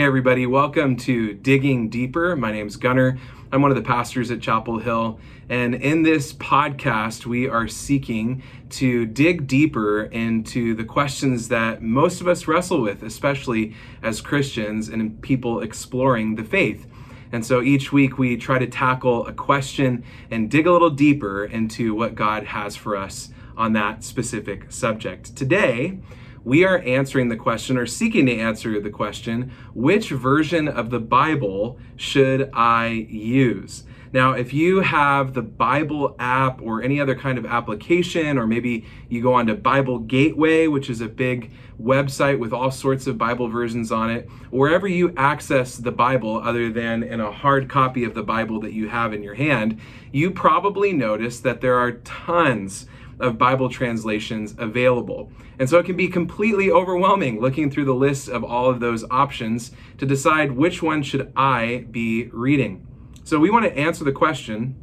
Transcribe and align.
Hey, 0.00 0.06
everybody, 0.06 0.46
welcome 0.46 0.96
to 0.96 1.34
Digging 1.34 1.90
Deeper. 1.90 2.34
My 2.34 2.50
name's 2.50 2.76
Gunnar. 2.76 3.18
I'm 3.52 3.60
one 3.60 3.70
of 3.70 3.76
the 3.76 3.82
pastors 3.82 4.30
at 4.30 4.40
Chapel 4.40 4.78
Hill. 4.78 5.20
And 5.50 5.74
in 5.74 6.04
this 6.04 6.32
podcast, 6.32 7.26
we 7.26 7.46
are 7.46 7.68
seeking 7.68 8.42
to 8.70 9.04
dig 9.04 9.46
deeper 9.46 10.04
into 10.04 10.74
the 10.74 10.84
questions 10.84 11.48
that 11.48 11.82
most 11.82 12.22
of 12.22 12.28
us 12.28 12.48
wrestle 12.48 12.80
with, 12.80 13.02
especially 13.02 13.74
as 14.02 14.22
Christians 14.22 14.88
and 14.88 15.20
people 15.20 15.60
exploring 15.60 16.36
the 16.36 16.44
faith. 16.44 16.86
And 17.30 17.44
so 17.44 17.60
each 17.60 17.92
week 17.92 18.18
we 18.18 18.38
try 18.38 18.58
to 18.58 18.66
tackle 18.66 19.26
a 19.26 19.34
question 19.34 20.02
and 20.30 20.50
dig 20.50 20.66
a 20.66 20.72
little 20.72 20.88
deeper 20.88 21.44
into 21.44 21.94
what 21.94 22.14
God 22.14 22.44
has 22.44 22.74
for 22.74 22.96
us 22.96 23.28
on 23.54 23.74
that 23.74 24.02
specific 24.02 24.72
subject. 24.72 25.36
Today, 25.36 25.98
we 26.44 26.64
are 26.64 26.78
answering 26.78 27.28
the 27.28 27.36
question 27.36 27.76
or 27.76 27.86
seeking 27.86 28.26
to 28.26 28.38
answer 28.38 28.80
the 28.80 28.90
question 28.90 29.52
which 29.74 30.10
version 30.10 30.68
of 30.68 30.90
the 30.90 31.00
Bible 31.00 31.78
should 31.96 32.50
I 32.54 33.06
use? 33.08 33.84
Now, 34.12 34.32
if 34.32 34.52
you 34.52 34.80
have 34.80 35.34
the 35.34 35.42
Bible 35.42 36.16
app 36.18 36.60
or 36.60 36.82
any 36.82 37.00
other 37.00 37.14
kind 37.14 37.38
of 37.38 37.46
application, 37.46 38.38
or 38.38 38.46
maybe 38.46 38.84
you 39.08 39.22
go 39.22 39.34
onto 39.34 39.54
Bible 39.54 40.00
Gateway, 40.00 40.66
which 40.66 40.90
is 40.90 41.00
a 41.00 41.06
big 41.06 41.52
website 41.80 42.40
with 42.40 42.52
all 42.52 42.72
sorts 42.72 43.06
of 43.06 43.16
Bible 43.16 43.48
versions 43.48 43.92
on 43.92 44.10
it, 44.10 44.28
wherever 44.50 44.88
you 44.88 45.14
access 45.16 45.76
the 45.76 45.92
Bible 45.92 46.40
other 46.42 46.70
than 46.72 47.04
in 47.04 47.20
a 47.20 47.30
hard 47.30 47.68
copy 47.68 48.02
of 48.02 48.14
the 48.14 48.24
Bible 48.24 48.60
that 48.60 48.72
you 48.72 48.88
have 48.88 49.12
in 49.12 49.22
your 49.22 49.34
hand, 49.34 49.80
you 50.10 50.32
probably 50.32 50.92
notice 50.92 51.38
that 51.40 51.60
there 51.60 51.76
are 51.76 51.92
tons 51.92 52.86
of 53.20 53.38
Bible 53.38 53.68
translations 53.68 54.54
available. 54.58 55.30
And 55.58 55.68
so 55.68 55.78
it 55.78 55.86
can 55.86 55.96
be 55.96 56.08
completely 56.08 56.70
overwhelming 56.70 57.40
looking 57.40 57.70
through 57.70 57.84
the 57.84 57.94
list 57.94 58.28
of 58.28 58.42
all 58.42 58.70
of 58.70 58.80
those 58.80 59.04
options 59.10 59.72
to 59.98 60.06
decide 60.06 60.52
which 60.52 60.82
one 60.82 61.02
should 61.02 61.32
I 61.36 61.86
be 61.90 62.30
reading. 62.32 62.86
So 63.24 63.38
we 63.38 63.50
want 63.50 63.66
to 63.66 63.78
answer 63.78 64.04
the 64.04 64.12
question, 64.12 64.74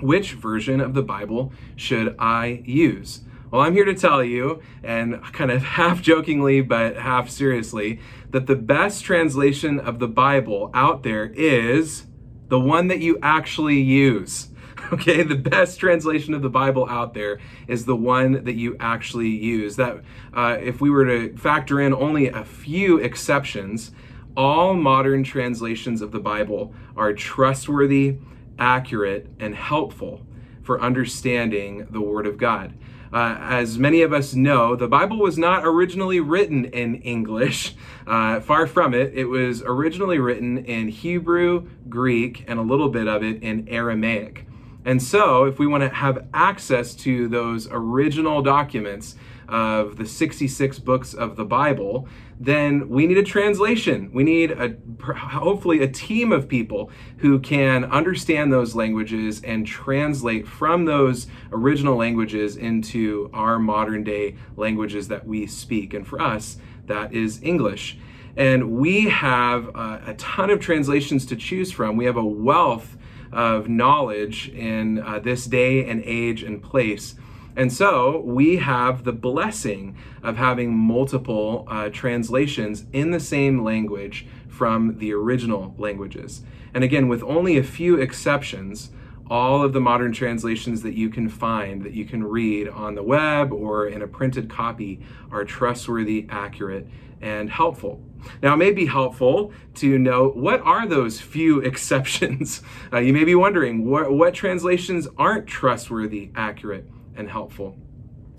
which 0.00 0.32
version 0.32 0.80
of 0.80 0.94
the 0.94 1.02
Bible 1.02 1.52
should 1.76 2.14
I 2.18 2.62
use? 2.64 3.22
Well, 3.50 3.62
I'm 3.62 3.74
here 3.74 3.84
to 3.84 3.94
tell 3.94 4.24
you, 4.24 4.60
and 4.82 5.22
kind 5.32 5.50
of 5.50 5.62
half 5.78 6.02
jokingly 6.02 6.60
but 6.60 6.96
half 6.96 7.30
seriously, 7.30 8.00
that 8.30 8.46
the 8.46 8.56
best 8.56 9.04
translation 9.04 9.78
of 9.78 9.98
the 9.98 10.08
Bible 10.08 10.70
out 10.74 11.04
there 11.04 11.26
is 11.26 12.06
the 12.48 12.60
one 12.60 12.88
that 12.88 13.00
you 13.00 13.18
actually 13.22 13.80
use. 13.80 14.48
okay 14.92 15.22
the 15.22 15.34
best 15.34 15.80
translation 15.80 16.34
of 16.34 16.42
the 16.42 16.48
bible 16.48 16.86
out 16.88 17.14
there 17.14 17.38
is 17.66 17.84
the 17.84 17.96
one 17.96 18.44
that 18.44 18.54
you 18.54 18.76
actually 18.78 19.28
use 19.28 19.76
that 19.76 19.96
uh, 20.34 20.56
if 20.60 20.80
we 20.80 20.90
were 20.90 21.04
to 21.04 21.36
factor 21.36 21.80
in 21.80 21.94
only 21.94 22.28
a 22.28 22.44
few 22.44 22.98
exceptions 22.98 23.92
all 24.36 24.74
modern 24.74 25.24
translations 25.24 26.02
of 26.02 26.12
the 26.12 26.20
bible 26.20 26.74
are 26.96 27.12
trustworthy 27.12 28.18
accurate 28.58 29.28
and 29.40 29.54
helpful 29.54 30.20
for 30.62 30.80
understanding 30.80 31.86
the 31.90 32.00
word 32.00 32.26
of 32.26 32.36
god 32.36 32.72
uh, 33.12 33.36
as 33.40 33.78
many 33.78 34.02
of 34.02 34.12
us 34.12 34.34
know, 34.34 34.76
the 34.76 34.88
Bible 34.88 35.18
was 35.18 35.38
not 35.38 35.64
originally 35.64 36.20
written 36.20 36.64
in 36.66 36.96
English. 36.96 37.74
Uh, 38.06 38.38
far 38.38 38.68
from 38.68 38.94
it. 38.94 39.12
It 39.14 39.24
was 39.24 39.64
originally 39.66 40.20
written 40.20 40.58
in 40.58 40.86
Hebrew, 40.86 41.68
Greek, 41.88 42.44
and 42.46 42.56
a 42.56 42.62
little 42.62 42.88
bit 42.88 43.08
of 43.08 43.24
it 43.24 43.42
in 43.42 43.68
Aramaic. 43.68 44.46
And 44.86 45.02
so, 45.02 45.44
if 45.44 45.58
we 45.58 45.66
want 45.66 45.82
to 45.82 45.88
have 45.88 46.28
access 46.32 46.94
to 46.94 47.26
those 47.26 47.66
original 47.68 48.40
documents 48.40 49.16
of 49.48 49.96
the 49.96 50.06
66 50.06 50.78
books 50.78 51.12
of 51.12 51.34
the 51.34 51.44
Bible, 51.44 52.08
then 52.38 52.88
we 52.88 53.08
need 53.08 53.18
a 53.18 53.24
translation. 53.24 54.10
We 54.12 54.22
need 54.22 54.52
a 54.52 54.76
hopefully 55.12 55.82
a 55.82 55.88
team 55.88 56.30
of 56.30 56.48
people 56.48 56.92
who 57.18 57.40
can 57.40 57.84
understand 57.84 58.52
those 58.52 58.76
languages 58.76 59.42
and 59.42 59.66
translate 59.66 60.46
from 60.46 60.84
those 60.84 61.26
original 61.50 61.96
languages 61.96 62.56
into 62.56 63.28
our 63.32 63.58
modern 63.58 64.04
day 64.04 64.36
languages 64.56 65.08
that 65.08 65.26
we 65.26 65.48
speak. 65.48 65.94
And 65.94 66.06
for 66.06 66.22
us, 66.22 66.58
that 66.86 67.12
is 67.12 67.42
English. 67.42 67.98
And 68.36 68.72
we 68.72 69.08
have 69.08 69.68
a, 69.74 70.02
a 70.08 70.14
ton 70.14 70.50
of 70.50 70.60
translations 70.60 71.24
to 71.26 71.36
choose 71.36 71.72
from. 71.72 71.96
We 71.96 72.04
have 72.04 72.16
a 72.16 72.24
wealth 72.24 72.96
of 73.32 73.68
knowledge 73.68 74.48
in 74.50 74.98
uh, 74.98 75.18
this 75.18 75.46
day 75.46 75.88
and 75.88 76.02
age 76.04 76.42
and 76.42 76.62
place. 76.62 77.14
And 77.56 77.72
so 77.72 78.20
we 78.20 78.56
have 78.56 79.04
the 79.04 79.12
blessing 79.12 79.96
of 80.22 80.36
having 80.36 80.76
multiple 80.76 81.66
uh, 81.68 81.88
translations 81.88 82.84
in 82.92 83.10
the 83.10 83.20
same 83.20 83.64
language 83.64 84.26
from 84.48 84.98
the 84.98 85.12
original 85.12 85.74
languages. 85.78 86.42
And 86.74 86.84
again, 86.84 87.08
with 87.08 87.22
only 87.22 87.56
a 87.56 87.62
few 87.62 87.98
exceptions, 87.98 88.90
all 89.30 89.62
of 89.62 89.72
the 89.72 89.80
modern 89.80 90.12
translations 90.12 90.82
that 90.82 90.94
you 90.94 91.08
can 91.08 91.28
find, 91.28 91.82
that 91.82 91.94
you 91.94 92.04
can 92.04 92.22
read 92.22 92.68
on 92.68 92.94
the 92.94 93.02
web 93.02 93.52
or 93.52 93.86
in 93.86 94.02
a 94.02 94.06
printed 94.06 94.50
copy, 94.50 95.00
are 95.30 95.44
trustworthy, 95.44 96.26
accurate, 96.28 96.86
and 97.20 97.50
helpful. 97.50 98.00
Now, 98.42 98.54
it 98.54 98.58
may 98.58 98.72
be 98.72 98.86
helpful 98.86 99.52
to 99.76 99.98
know 99.98 100.28
what 100.28 100.60
are 100.60 100.86
those 100.86 101.20
few 101.20 101.60
exceptions. 101.70 102.62
Uh, 102.92 102.98
you 102.98 103.12
may 103.12 103.24
be 103.24 103.34
wondering 103.34 103.84
what, 103.84 104.12
what 104.12 104.34
translations 104.34 105.08
aren't 105.18 105.46
trustworthy, 105.46 106.30
accurate, 106.34 106.86
and 107.16 107.30
helpful. 107.30 107.76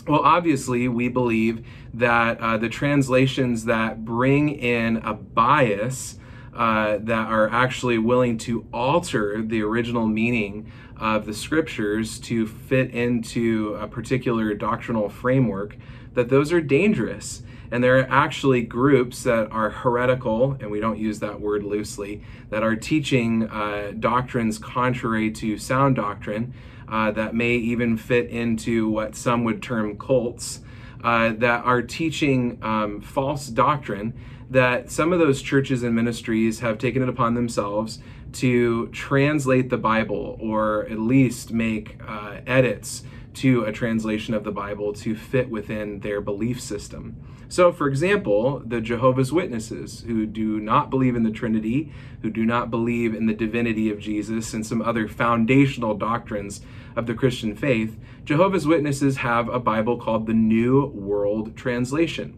Well, 0.08 0.22
obviously, 0.22 0.88
we 0.88 1.10
believe 1.10 1.66
that 1.94 2.40
uh, 2.40 2.58
the 2.58 2.70
translations 2.70 3.66
that 3.66 4.06
bring 4.06 4.50
in 4.50 4.98
a 4.98 5.14
bias 5.14 6.18
uh, 6.56 6.98
that 7.02 7.28
are 7.28 7.50
actually 7.50 7.98
willing 7.98 8.38
to 8.38 8.66
alter 8.74 9.44
the 9.44 9.62
original 9.62 10.08
meaning 10.08 10.72
of 10.96 11.26
the 11.26 11.34
scriptures 11.34 12.20
to 12.20 12.48
fit 12.48 12.92
into 12.92 13.76
a 13.76 13.88
particular 13.88 14.54
doctrinal 14.54 15.10
framework, 15.10 15.78
that 16.14 16.30
those 16.30 16.52
are 16.52 16.62
dangerous. 16.62 17.44
And 17.72 17.84
there 17.84 18.00
are 18.00 18.08
actually 18.10 18.62
groups 18.62 19.24
that 19.24 19.52
are 19.52 19.70
heretical, 19.70 20.58
and 20.60 20.72
we 20.72 20.80
don't 20.80 20.98
use 20.98 21.20
that 21.20 21.42
word 21.42 21.64
loosely, 21.64 22.22
that 22.50 22.64
are 22.64 22.76
teaching 22.76 23.50
uh, 23.50 23.94
doctrines 24.00 24.58
contrary 24.58 25.32
to 25.32 25.58
sound 25.58 25.96
doctrine 25.96 26.54
uh, 26.88 27.12
that 27.12 27.36
may 27.36 27.56
even 27.56 27.98
fit 27.98 28.30
into 28.30 28.90
what 28.90 29.16
some 29.16 29.44
would 29.44 29.62
term 29.62 29.98
cults, 29.98 30.62
uh, 31.04 31.34
that 31.38 31.64
are 31.66 31.82
teaching 31.82 32.58
um, 32.62 33.02
false 33.02 33.48
doctrine. 33.48 34.14
That 34.50 34.90
some 34.90 35.12
of 35.12 35.20
those 35.20 35.42
churches 35.42 35.84
and 35.84 35.94
ministries 35.94 36.62
have 36.62 36.78
taken 36.78 37.04
it 37.04 37.10
upon 37.10 37.34
themselves 37.34 38.00
to 38.34 38.88
translate 38.88 39.70
the 39.70 39.78
Bible 39.78 40.38
or 40.40 40.86
at 40.86 41.00
least 41.00 41.52
make 41.52 42.00
uh, 42.08 42.38
edits 42.48 43.04
to 43.38 43.64
a 43.64 43.72
translation 43.72 44.34
of 44.34 44.44
the 44.44 44.52
Bible 44.52 44.94
to 44.94 45.16
fit 45.16 45.50
within 45.50 46.00
their 46.00 46.22
belief 46.22 46.62
system. 46.62 47.16
So, 47.50 47.72
for 47.72 47.88
example, 47.88 48.62
the 48.66 48.82
Jehovah's 48.82 49.32
Witnesses, 49.32 50.04
who 50.06 50.26
do 50.26 50.60
not 50.60 50.90
believe 50.90 51.16
in 51.16 51.24
the 51.24 51.32
Trinity, 51.32 51.94
who 52.22 52.30
do 52.30 52.46
not 52.46 52.70
believe 52.70 53.14
in 53.14 53.26
the 53.26 53.34
divinity 53.34 53.90
of 53.90 54.00
Jesus, 54.00 54.54
and 54.54 54.66
some 54.66 54.82
other 54.82 55.08
foundational 55.08 55.96
doctrines 55.96 56.62
of 56.96 57.06
the 57.06 57.14
Christian 57.14 57.56
faith, 57.56 57.98
Jehovah's 58.26 58.68
Witnesses 58.68 59.18
have 59.18 59.48
a 59.48 59.60
Bible 59.60 59.98
called 59.98 60.28
the 60.28 60.34
New 60.34 60.88
World 60.88 61.56
Translation. 61.56 62.38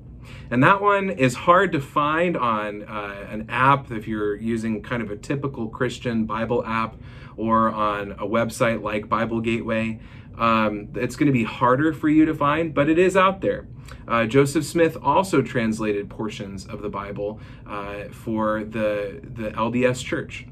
And 0.52 0.64
that 0.64 0.82
one 0.82 1.10
is 1.10 1.34
hard 1.34 1.72
to 1.72 1.80
find 1.80 2.38
on 2.38 2.84
uh, 2.84 3.28
an 3.30 3.48
app 3.50 3.92
if 3.92 4.08
you're 4.08 4.36
using 4.36 4.84
kind 4.84 5.02
of 5.02 5.10
a 5.10 5.18
typical 5.18 5.70
Christian 5.70 6.26
Bible 6.26 6.64
app 6.66 6.98
or 7.38 7.72
on 7.72 8.12
a 8.12 8.28
website 8.28 8.84
like 8.84 9.08
Bible 9.08 9.42
Gateway. 9.42 10.00
Um, 10.40 10.88
it's 10.96 11.16
going 11.16 11.28
to 11.28 11.34
be 11.34 11.44
harder 11.44 11.94
for 11.94 12.10
you 12.10 12.26
to 12.26 12.34
find, 12.34 12.74
but 12.74 12.90
it 12.90 12.98
is 12.98 13.18
out 13.18 13.42
there. 13.42 13.68
Uh, 14.08 14.26
Joseph 14.26 14.66
Smith 14.66 14.98
also 15.02 15.42
translated 15.42 16.10
portions 16.10 16.66
of 16.66 16.82
the 16.82 16.90
Bible 16.90 17.40
uh, 17.68 18.06
for 18.12 18.64
the, 18.64 19.20
the 19.22 19.52
LDS 19.52 20.04
Church. 20.04 20.48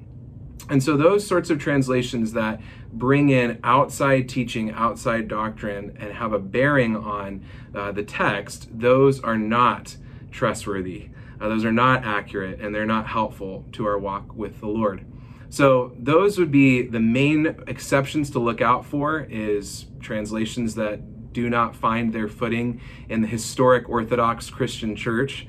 And 0.69 0.83
so, 0.83 0.97
those 0.97 1.25
sorts 1.25 1.50
of 1.50 1.59
translations 1.59 2.33
that 2.33 2.59
bring 2.91 3.29
in 3.29 3.59
outside 3.63 4.27
teaching, 4.27 4.71
outside 4.71 5.29
doctrine, 5.29 5.95
and 5.97 6.12
have 6.12 6.33
a 6.33 6.39
bearing 6.39 6.97
on 6.97 7.45
uh, 7.73 7.94
the 7.94 8.03
text, 8.03 8.67
those 8.77 9.21
are 9.21 9.38
not 9.38 9.95
trustworthy. 10.29 11.09
Uh, 11.39 11.47
those 11.47 11.63
are 11.63 11.71
not 11.71 12.03
accurate, 12.03 12.59
and 12.59 12.75
they're 12.75 12.85
not 12.85 13.07
helpful 13.07 13.63
to 13.71 13.85
our 13.85 13.97
walk 13.97 14.35
with 14.35 14.59
the 14.59 14.67
Lord. 14.67 15.06
So 15.49 15.94
those 15.97 16.38
would 16.38 16.51
be 16.51 16.81
the 16.81 16.99
main 16.99 17.55
exceptions 17.67 18.29
to 18.31 18.39
look 18.39 18.61
out 18.61 18.85
for 18.85 19.21
is 19.29 19.85
translations 19.99 20.75
that 20.75 21.33
do 21.33 21.49
not 21.49 21.75
find 21.75 22.13
their 22.13 22.27
footing 22.27 22.81
in 23.09 23.21
the 23.21 23.27
historic 23.27 23.88
Orthodox 23.88 24.49
Christian 24.49 24.95
church. 24.95 25.47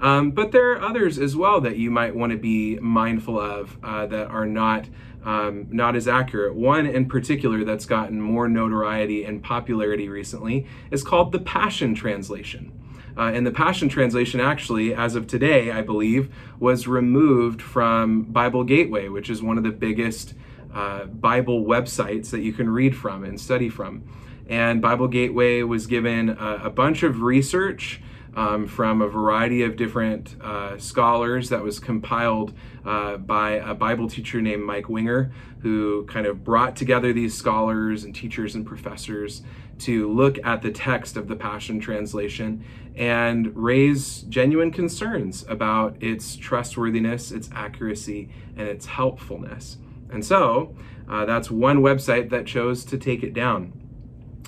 Um, 0.00 0.30
but 0.30 0.52
there 0.52 0.72
are 0.72 0.82
others 0.82 1.18
as 1.18 1.34
well 1.34 1.60
that 1.62 1.76
you 1.76 1.90
might 1.90 2.14
want 2.14 2.32
to 2.32 2.38
be 2.38 2.78
mindful 2.78 3.38
of 3.38 3.76
uh, 3.82 4.06
that 4.06 4.28
are 4.28 4.46
not 4.46 4.88
um, 5.24 5.66
not 5.70 5.96
as 5.96 6.06
accurate. 6.06 6.54
One 6.54 6.86
in 6.86 7.08
particular 7.08 7.64
that's 7.64 7.86
gotten 7.86 8.20
more 8.20 8.48
notoriety 8.48 9.24
and 9.24 9.42
popularity 9.42 10.08
recently 10.08 10.66
is 10.92 11.02
called 11.02 11.32
the 11.32 11.40
Passion 11.40 11.94
Translation. 11.94 12.77
Uh, 13.18 13.32
and 13.34 13.44
the 13.44 13.50
Passion 13.50 13.88
Translation, 13.88 14.38
actually, 14.38 14.94
as 14.94 15.16
of 15.16 15.26
today, 15.26 15.72
I 15.72 15.82
believe, 15.82 16.32
was 16.60 16.86
removed 16.86 17.60
from 17.60 18.22
Bible 18.22 18.62
Gateway, 18.62 19.08
which 19.08 19.28
is 19.28 19.42
one 19.42 19.58
of 19.58 19.64
the 19.64 19.72
biggest 19.72 20.34
uh, 20.72 21.06
Bible 21.06 21.64
websites 21.64 22.30
that 22.30 22.40
you 22.40 22.52
can 22.52 22.70
read 22.70 22.96
from 22.96 23.24
and 23.24 23.40
study 23.40 23.68
from. 23.68 24.08
And 24.48 24.80
Bible 24.80 25.08
Gateway 25.08 25.62
was 25.62 25.88
given 25.88 26.28
a, 26.30 26.60
a 26.64 26.70
bunch 26.70 27.02
of 27.02 27.22
research 27.22 28.00
um, 28.36 28.68
from 28.68 29.02
a 29.02 29.08
variety 29.08 29.62
of 29.62 29.74
different 29.74 30.36
uh, 30.40 30.78
scholars 30.78 31.48
that 31.48 31.62
was 31.62 31.80
compiled 31.80 32.52
uh, 32.86 33.16
by 33.16 33.52
a 33.52 33.74
Bible 33.74 34.08
teacher 34.08 34.40
named 34.40 34.62
Mike 34.62 34.88
Winger, 34.88 35.32
who 35.60 36.04
kind 36.06 36.24
of 36.24 36.44
brought 36.44 36.76
together 36.76 37.12
these 37.12 37.36
scholars 37.36 38.04
and 38.04 38.14
teachers 38.14 38.54
and 38.54 38.64
professors 38.64 39.42
to 39.80 40.12
look 40.12 40.38
at 40.44 40.62
the 40.62 40.70
text 40.70 41.16
of 41.16 41.28
the 41.28 41.36
Passion 41.36 41.80
Translation 41.80 42.64
and 42.96 43.56
raise 43.56 44.22
genuine 44.22 44.70
concerns 44.70 45.44
about 45.48 45.96
its 46.02 46.36
trustworthiness, 46.36 47.30
its 47.30 47.48
accuracy, 47.52 48.28
and 48.56 48.66
its 48.68 48.86
helpfulness. 48.86 49.78
And 50.10 50.24
so 50.24 50.74
uh, 51.08 51.24
that's 51.24 51.50
one 51.50 51.78
website 51.78 52.30
that 52.30 52.46
chose 52.46 52.84
to 52.86 52.98
take 52.98 53.22
it 53.22 53.32
down. 53.32 53.72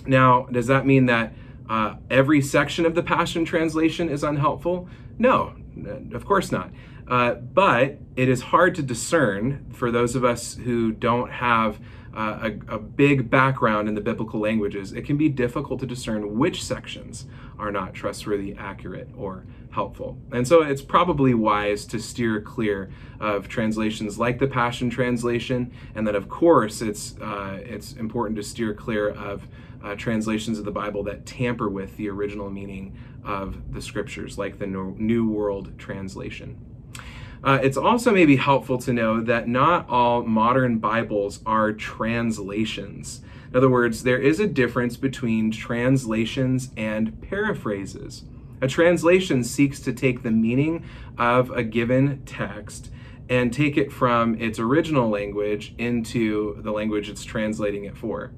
Now, 0.07 0.47
does 0.51 0.67
that 0.67 0.87
mean 0.87 1.07
that 1.07 1.33
uh, 1.69 1.97
every 2.11 2.41
section 2.43 2.85
of 2.85 2.95
the 2.95 3.03
Passion 3.03 3.45
Translation 3.45 4.09
is 4.09 4.25
unhelpful? 4.25 4.89
No, 5.19 5.55
of 6.13 6.25
course 6.25 6.51
not. 6.51 6.71
Uh, 7.07 7.35
but 7.35 7.99
it 8.17 8.29
is 8.29 8.41
hard 8.41 8.75
to 8.77 8.83
discern 8.83 9.67
for 9.73 9.91
those 9.91 10.17
of 10.17 10.25
us 10.25 10.55
who 10.55 10.93
don't 10.93 11.31
have 11.31 11.81
uh, 12.15 12.51
a, 12.69 12.75
a, 12.75 12.79
big 12.79 13.31
background 13.31 13.89
in 13.89 13.95
the 13.95 14.01
biblical 14.01 14.41
languages. 14.41 14.93
It 14.93 15.03
can 15.03 15.17
be 15.17 15.29
difficult 15.29 15.81
to 15.81 15.87
discern 15.87 16.39
which 16.39 16.63
sections 16.63 17.27
are 17.59 17.71
not 17.71 17.95
trustworthy, 17.95 18.55
accurate, 18.59 19.09
or 19.17 19.45
helpful. 19.71 20.19
And 20.33 20.47
so 20.47 20.63
it's 20.63 20.83
probably 20.83 21.35
wise 21.35 21.85
to 21.87 22.01
steer 22.01 22.41
clear 22.41 22.91
of 23.21 23.49
translations 23.49 24.19
like 24.19 24.39
the 24.39 24.49
Passion 24.49 24.91
Translation, 24.91 25.73
and 25.95 26.07
that 26.07 26.15
of 26.15 26.29
course 26.29 26.83
it's 26.83 27.17
uh, 27.21 27.61
it's 27.63 27.93
important 27.93 28.37
to 28.37 28.43
steer 28.43 28.75
clear 28.75 29.11
of 29.11 29.47
uh, 29.83 29.95
translations 29.95 30.59
of 30.59 30.65
the 30.65 30.71
Bible 30.71 31.03
that 31.05 31.27
tamper 31.27 31.69
with 31.69 31.97
the 31.97 32.09
original 32.09 32.51
meaning 32.51 32.97
of 33.25 33.73
the 33.73 33.81
scriptures, 33.81 34.37
like 34.37 34.59
the 34.59 34.67
New 34.67 35.29
World 35.29 35.79
Translation. 35.79 36.59
Uh, 37.43 37.59
it's 37.63 37.77
also 37.77 38.13
maybe 38.13 38.37
helpful 38.37 38.77
to 38.79 38.93
know 38.93 39.21
that 39.23 39.49
not 39.49 39.89
all 39.89 40.23
modern 40.23 40.79
Bibles 40.79 41.41
are 41.47 41.73
translations. 41.73 43.23
In 43.51 43.57
other 43.57 43.71
words, 43.71 44.03
there 44.03 44.19
is 44.19 44.41
a 44.41 44.47
difference 44.47 44.97
between 44.97 45.51
translations 45.51 46.71
and 46.77 47.21
paraphrases. 47.23 48.25
A 48.61 48.69
translation 48.69 49.43
seeks 49.43 49.81
to 49.81 49.93
take 49.93 50.23
the 50.23 50.31
meaning 50.31 50.85
of 51.17 51.51
a 51.51 51.65
given 51.65 52.23
text 52.27 52.91
and 53.31 53.53
take 53.53 53.77
it 53.79 53.91
from 53.91 54.39
its 54.41 54.59
original 54.59 55.09
language 55.09 55.75
into 55.79 56.61
the 56.63 56.73
language 56.73 57.09
it's 57.09 57.25
translating 57.25 57.85
it 57.85 57.97
for. 57.97 58.33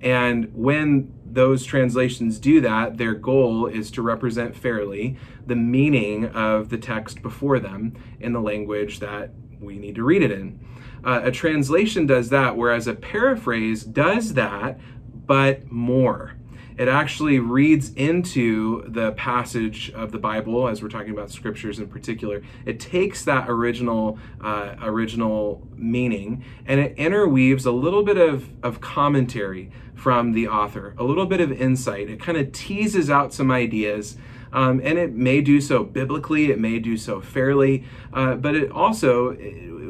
And 0.00 0.50
when 0.54 1.12
those 1.24 1.64
translations 1.64 2.38
do 2.38 2.60
that, 2.62 2.96
their 2.96 3.14
goal 3.14 3.66
is 3.66 3.90
to 3.92 4.02
represent 4.02 4.56
fairly 4.56 5.16
the 5.46 5.56
meaning 5.56 6.26
of 6.26 6.70
the 6.70 6.78
text 6.78 7.22
before 7.22 7.58
them 7.58 7.94
in 8.18 8.32
the 8.32 8.40
language 8.40 9.00
that 9.00 9.30
we 9.60 9.78
need 9.78 9.94
to 9.96 10.04
read 10.04 10.22
it 10.22 10.30
in. 10.30 10.58
Uh, 11.04 11.20
a 11.24 11.30
translation 11.30 12.06
does 12.06 12.30
that, 12.30 12.56
whereas 12.56 12.86
a 12.86 12.94
paraphrase 12.94 13.84
does 13.84 14.34
that, 14.34 14.78
but 15.26 15.70
more 15.70 16.34
it 16.80 16.88
actually 16.88 17.38
reads 17.38 17.92
into 17.92 18.82
the 18.88 19.12
passage 19.12 19.90
of 19.90 20.12
the 20.12 20.18
Bible, 20.18 20.66
as 20.66 20.82
we're 20.82 20.88
talking 20.88 21.10
about 21.10 21.30
scriptures 21.30 21.78
in 21.78 21.86
particular. 21.86 22.40
It 22.64 22.80
takes 22.80 23.22
that 23.26 23.50
original 23.50 24.18
uh, 24.40 24.76
original 24.80 25.60
meaning 25.76 26.42
and 26.64 26.80
it 26.80 26.96
interweaves 26.96 27.66
a 27.66 27.70
little 27.70 28.02
bit 28.02 28.16
of, 28.16 28.48
of 28.64 28.80
commentary 28.80 29.70
from 29.94 30.32
the 30.32 30.48
author, 30.48 30.94
a 30.96 31.04
little 31.04 31.26
bit 31.26 31.42
of 31.42 31.52
insight. 31.52 32.08
It 32.08 32.18
kind 32.18 32.38
of 32.38 32.50
teases 32.50 33.10
out 33.10 33.34
some 33.34 33.50
ideas. 33.50 34.16
Um, 34.52 34.80
and 34.82 34.98
it 34.98 35.12
may 35.12 35.40
do 35.40 35.60
so 35.60 35.84
biblically, 35.84 36.50
it 36.50 36.58
may 36.58 36.78
do 36.78 36.96
so 36.96 37.20
fairly, 37.20 37.84
uh, 38.12 38.34
but 38.34 38.54
it 38.54 38.70
also, 38.72 39.36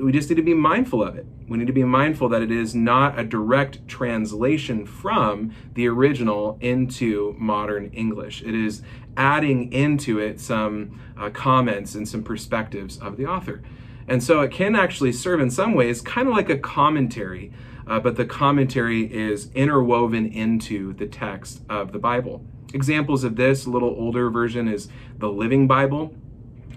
we 0.02 0.12
just 0.12 0.28
need 0.28 0.36
to 0.36 0.42
be 0.42 0.54
mindful 0.54 1.02
of 1.02 1.16
it 1.16 1.26
we 1.50 1.58
need 1.58 1.66
to 1.66 1.72
be 1.72 1.82
mindful 1.82 2.28
that 2.28 2.42
it 2.42 2.52
is 2.52 2.76
not 2.76 3.18
a 3.18 3.24
direct 3.24 3.86
translation 3.88 4.86
from 4.86 5.52
the 5.74 5.88
original 5.88 6.56
into 6.60 7.34
modern 7.40 7.90
English. 7.90 8.40
It 8.42 8.54
is 8.54 8.82
adding 9.16 9.72
into 9.72 10.20
it 10.20 10.38
some 10.38 11.00
uh, 11.18 11.28
comments 11.30 11.96
and 11.96 12.08
some 12.08 12.22
perspectives 12.22 12.98
of 12.98 13.16
the 13.16 13.26
author. 13.26 13.62
And 14.06 14.22
so 14.22 14.42
it 14.42 14.52
can 14.52 14.76
actually 14.76 15.10
serve 15.10 15.40
in 15.40 15.50
some 15.50 15.74
ways 15.74 16.00
kind 16.00 16.28
of 16.28 16.34
like 16.34 16.48
a 16.48 16.56
commentary, 16.56 17.52
uh, 17.84 17.98
but 17.98 18.14
the 18.14 18.26
commentary 18.26 19.12
is 19.12 19.50
interwoven 19.52 20.26
into 20.26 20.92
the 20.92 21.08
text 21.08 21.62
of 21.68 21.90
the 21.90 21.98
Bible. 21.98 22.44
Examples 22.72 23.24
of 23.24 23.36
this, 23.36 23.66
a 23.66 23.70
little 23.70 23.90
older 23.90 24.30
version, 24.30 24.68
is 24.68 24.88
the 25.18 25.28
Living 25.28 25.66
Bible. 25.66 26.14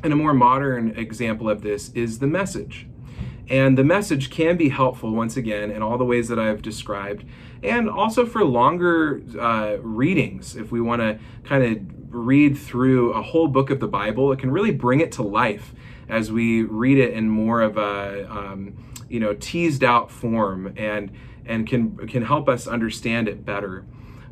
And 0.03 0.11
a 0.11 0.15
more 0.15 0.33
modern 0.33 0.97
example 0.97 1.49
of 1.49 1.61
this 1.61 1.89
is 1.93 2.19
the 2.19 2.27
Message. 2.27 2.87
And 3.49 3.77
the 3.77 3.83
message 3.83 4.29
can 4.29 4.55
be 4.55 4.69
helpful, 4.69 5.11
once 5.11 5.35
again, 5.35 5.69
in 5.69 5.81
all 5.81 5.97
the 5.97 6.05
ways 6.05 6.29
that 6.29 6.39
I've 6.39 6.61
described, 6.61 7.25
and 7.61 7.89
also 7.89 8.25
for 8.25 8.43
longer 8.45 9.21
uh, 9.39 9.77
readings. 9.81 10.55
If 10.55 10.71
we 10.71 10.79
want 10.79 11.01
to 11.01 11.19
kind 11.43 11.63
of 11.63 12.13
read 12.13 12.57
through 12.57 13.13
a 13.13 13.21
whole 13.21 13.47
book 13.47 13.69
of 13.69 13.79
the 13.79 13.87
Bible, 13.87 14.31
it 14.31 14.39
can 14.39 14.49
really 14.49 14.71
bring 14.71 15.01
it 15.01 15.11
to 15.13 15.23
life 15.23 15.73
as 16.07 16.31
we 16.31 16.63
read 16.63 16.97
it 16.97 17.13
in 17.13 17.29
more 17.29 17.61
of 17.61 17.77
a 17.77 18.29
um, 18.31 18.77
you 19.09 19.19
know 19.19 19.33
teased 19.33 19.83
out 19.83 20.09
form 20.09 20.73
and 20.77 21.11
and 21.45 21.67
can 21.67 21.97
can 22.07 22.23
help 22.23 22.47
us 22.47 22.65
understand 22.65 23.27
it 23.27 23.45
better. 23.45 23.85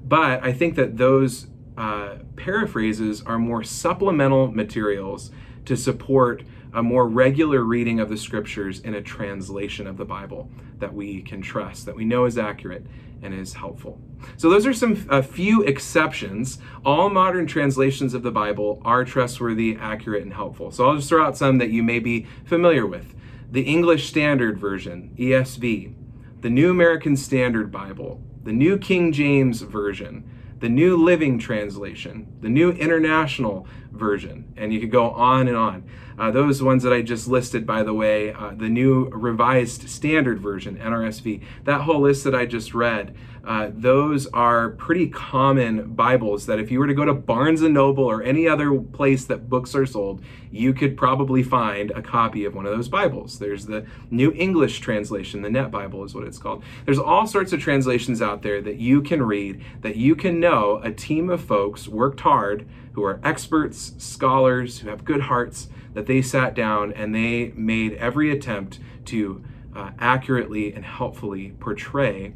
But 0.04 0.44
I 0.44 0.54
think 0.54 0.76
that 0.76 0.98
those 0.98 1.48
uh, 1.82 2.20
paraphrases 2.36 3.24
are 3.24 3.40
more 3.40 3.64
supplemental 3.64 4.52
materials 4.52 5.32
to 5.66 5.76
support 5.76 6.44
a 6.76 6.84
more 6.84 7.08
regular 7.08 7.64
reading 7.64 8.00
of 8.00 8.08
the 8.08 8.18
scriptures 8.18 8.82
in 8.82 8.94
a 8.94 9.02
translation 9.02 9.88
of 9.88 9.98
the 9.98 10.06
Bible 10.06 10.48
that 10.78 10.94
we 10.94 11.24
can 11.24 11.42
trust, 11.42 11.88
that 11.88 11.96
we 11.96 12.06
know 12.06 12.26
is 12.26 12.38
accurate 12.38 12.86
and 13.24 13.34
is 13.34 13.56
helpful. 13.56 14.00
So 14.38 14.48
those 14.48 14.68
are 14.68 14.76
some 14.76 15.08
a 15.10 15.24
few 15.24 15.64
exceptions. 15.64 16.60
All 16.86 17.10
modern 17.10 17.48
translations 17.48 18.14
of 18.14 18.22
the 18.22 18.32
Bible 18.32 18.80
are 18.86 19.04
trustworthy, 19.04 19.76
accurate, 19.76 20.22
and 20.22 20.34
helpful. 20.34 20.70
So 20.70 20.88
I'll 20.88 20.98
just 20.98 21.10
throw 21.10 21.26
out 21.26 21.36
some 21.36 21.58
that 21.58 21.72
you 21.72 21.82
may 21.82 21.98
be 21.98 22.28
familiar 22.46 22.86
with. 22.86 23.16
The 23.50 23.64
English 23.64 24.08
Standard 24.08 24.60
Version, 24.60 25.16
ESV, 25.18 25.96
the 26.42 26.50
New 26.52 26.70
American 26.70 27.18
Standard 27.18 27.72
Bible, 27.72 28.22
the 28.44 28.54
New 28.54 28.78
King 28.78 29.12
James 29.12 29.62
Version, 29.62 30.30
the 30.62 30.70
New 30.70 30.96
Living 30.96 31.40
Translation, 31.40 32.28
the 32.40 32.48
New 32.48 32.72
International 32.72 33.68
Version, 33.92 34.54
and 34.56 34.72
you 34.72 34.80
could 34.80 34.92
go 34.92 35.10
on 35.10 35.48
and 35.48 35.58
on. 35.58 35.84
Uh, 36.20 36.30
those 36.30 36.62
ones 36.62 36.84
that 36.84 36.94
I 36.94 37.02
just 37.02 37.28
listed, 37.28 37.66
by 37.66 37.82
the 37.82 37.96
way, 37.96 38.32
uh, 38.32 38.52
the 38.56 38.70
New 38.70 39.10
Revised 39.10 39.90
Standard 39.90 40.40
Version, 40.40 40.78
NRSV, 40.78 41.42
that 41.64 41.82
whole 41.82 42.02
list 42.02 42.24
that 42.26 42.36
I 42.36 42.46
just 42.46 42.76
read, 42.76 43.16
uh, 43.44 43.72
those 43.74 44.28
are 44.28 44.70
pretty 44.70 45.10
common 45.10 45.94
Bibles 45.94 46.46
that 46.46 46.60
if 46.60 46.70
you 46.70 46.80
were 46.80 46.88
to 46.88 46.94
go 46.94 47.06
to 47.06 47.14
Barnes 47.14 47.62
& 47.62 47.64
Noble 47.64 48.04
or 48.04 48.22
any 48.22 48.48
other 48.48 48.80
place 48.80 49.26
that 49.26 49.50
books 49.50 49.74
are 49.74 49.86
sold, 49.86 50.22
you 50.52 50.74
could 50.74 50.96
probably 50.96 51.42
find 51.42 51.90
a 51.92 52.04
copy 52.04 52.46
of 52.46 52.54
one 52.54 52.68
of 52.68 52.72
those 52.72 52.88
Bibles. 52.88 53.40
There's 53.40 53.66
the 53.66 53.86
New 54.12 54.32
English 54.34 54.80
Translation, 54.80 55.42
the 55.42 55.50
Net 55.50 55.72
Bible 55.72 56.04
is 56.04 56.14
what 56.14 56.24
it's 56.26 56.38
called. 56.38 56.64
There's 56.86 57.00
all 57.00 57.26
sorts 57.26 57.52
of 57.52 57.60
translations 57.60 58.22
out 58.22 58.44
there 58.44 58.62
that 58.62 58.78
you 58.78 59.02
can 59.02 59.24
read, 59.24 59.64
that 59.82 59.96
you 59.96 60.16
can 60.16 60.40
know 60.40 60.80
a 60.84 60.92
team 60.92 61.30
of 61.30 61.42
folks 61.42 61.88
worked 61.88 62.20
hard 62.20 62.68
who 62.94 63.04
are 63.04 63.20
experts, 63.24 63.94
scholars, 63.98 64.80
who 64.80 64.90
have 64.90 65.04
good 65.04 65.22
hearts, 65.22 65.68
that 65.94 66.06
they 66.06 66.22
sat 66.22 66.54
down 66.54 66.94
and 66.94 67.16
they 67.16 67.54
made 67.56 67.94
every 67.94 68.32
attempt 68.32 68.80
to 69.06 69.44
uh, 69.76 69.92
accurately 70.00 70.74
and 70.74 70.86
helpfully 70.86 71.54
portray 71.60 72.34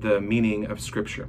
the 0.00 0.20
meaning 0.20 0.66
of 0.66 0.80
Scripture. 0.80 1.28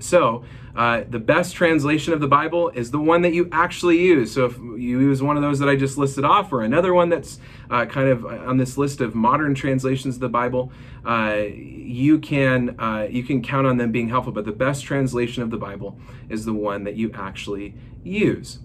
So, 0.00 0.44
uh, 0.76 1.02
the 1.08 1.18
best 1.18 1.56
translation 1.56 2.12
of 2.12 2.20
the 2.20 2.28
Bible 2.28 2.68
is 2.68 2.92
the 2.92 3.00
one 3.00 3.22
that 3.22 3.32
you 3.32 3.48
actually 3.50 3.98
use. 3.98 4.32
So, 4.32 4.44
if 4.44 4.56
you 4.58 5.00
use 5.00 5.22
one 5.22 5.36
of 5.36 5.42
those 5.42 5.58
that 5.58 5.68
I 5.68 5.74
just 5.74 5.98
listed 5.98 6.24
off, 6.24 6.52
or 6.52 6.62
another 6.62 6.94
one 6.94 7.08
that's 7.08 7.40
uh, 7.68 7.84
kind 7.86 8.08
of 8.08 8.24
on 8.24 8.58
this 8.58 8.78
list 8.78 9.00
of 9.00 9.14
modern 9.14 9.54
translations 9.54 10.16
of 10.16 10.20
the 10.20 10.28
Bible, 10.28 10.72
uh, 11.04 11.42
you 11.48 12.18
can 12.20 12.78
uh, 12.78 13.08
you 13.10 13.24
can 13.24 13.42
count 13.42 13.66
on 13.66 13.76
them 13.76 13.90
being 13.90 14.08
helpful. 14.08 14.32
But 14.32 14.44
the 14.44 14.52
best 14.52 14.84
translation 14.84 15.42
of 15.42 15.50
the 15.50 15.56
Bible 15.58 15.98
is 16.28 16.44
the 16.44 16.54
one 16.54 16.84
that 16.84 16.94
you 16.94 17.10
actually 17.12 17.74
use. 18.04 18.60